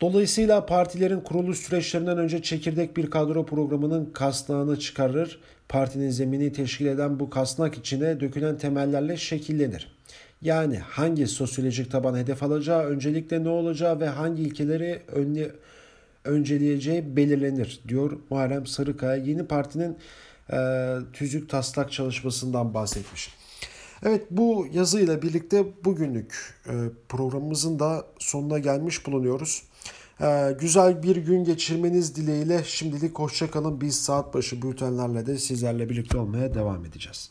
Dolayısıyla 0.00 0.66
partilerin 0.66 1.20
kuruluş 1.20 1.58
süreçlerinden 1.58 2.18
önce 2.18 2.42
çekirdek 2.42 2.96
bir 2.96 3.10
kadro 3.10 3.46
programının 3.46 4.10
kasnağını 4.12 4.78
çıkarır, 4.78 5.38
partinin 5.68 6.10
zemini 6.10 6.52
teşkil 6.52 6.86
eden 6.86 7.20
bu 7.20 7.30
kasnak 7.30 7.78
içine 7.78 8.20
dökülen 8.20 8.58
temellerle 8.58 9.16
şekillenir. 9.16 9.96
Yani 10.42 10.78
hangi 10.78 11.26
sosyolojik 11.26 11.90
taban 11.90 12.16
hedef 12.16 12.42
alacağı, 12.42 12.84
öncelikle 12.84 13.44
ne 13.44 13.48
olacağı 13.48 14.00
ve 14.00 14.08
hangi 14.08 14.42
ilkeleri 14.42 15.02
önle, 15.08 15.50
önceleyeceği 16.24 17.16
belirlenir 17.16 17.80
diyor 17.88 18.18
Muharrem 18.30 18.66
Sarıkaya. 18.66 19.16
Yeni 19.16 19.46
partinin 19.46 19.96
e, 20.52 20.58
tüzük 21.12 21.48
taslak 21.48 21.92
çalışmasından 21.92 22.74
bahsetmiş. 22.74 23.30
Evet 24.02 24.26
bu 24.30 24.66
yazıyla 24.72 25.22
birlikte 25.22 25.64
bugünlük 25.84 26.54
e, 26.68 26.72
programımızın 27.08 27.78
da 27.78 28.06
sonuna 28.18 28.58
gelmiş 28.58 29.06
bulunuyoruz. 29.06 29.62
Ee, 30.20 30.56
güzel 30.60 31.02
bir 31.02 31.16
gün 31.16 31.44
geçirmeniz 31.44 32.16
dileğiyle 32.16 32.64
şimdilik 32.64 33.18
hoşçakalın. 33.18 33.80
Biz 33.80 33.96
saat 33.96 34.34
başı 34.34 34.62
bültenlerle 34.62 35.26
de 35.26 35.38
sizlerle 35.38 35.88
birlikte 35.88 36.18
olmaya 36.18 36.54
devam 36.54 36.84
edeceğiz. 36.84 37.30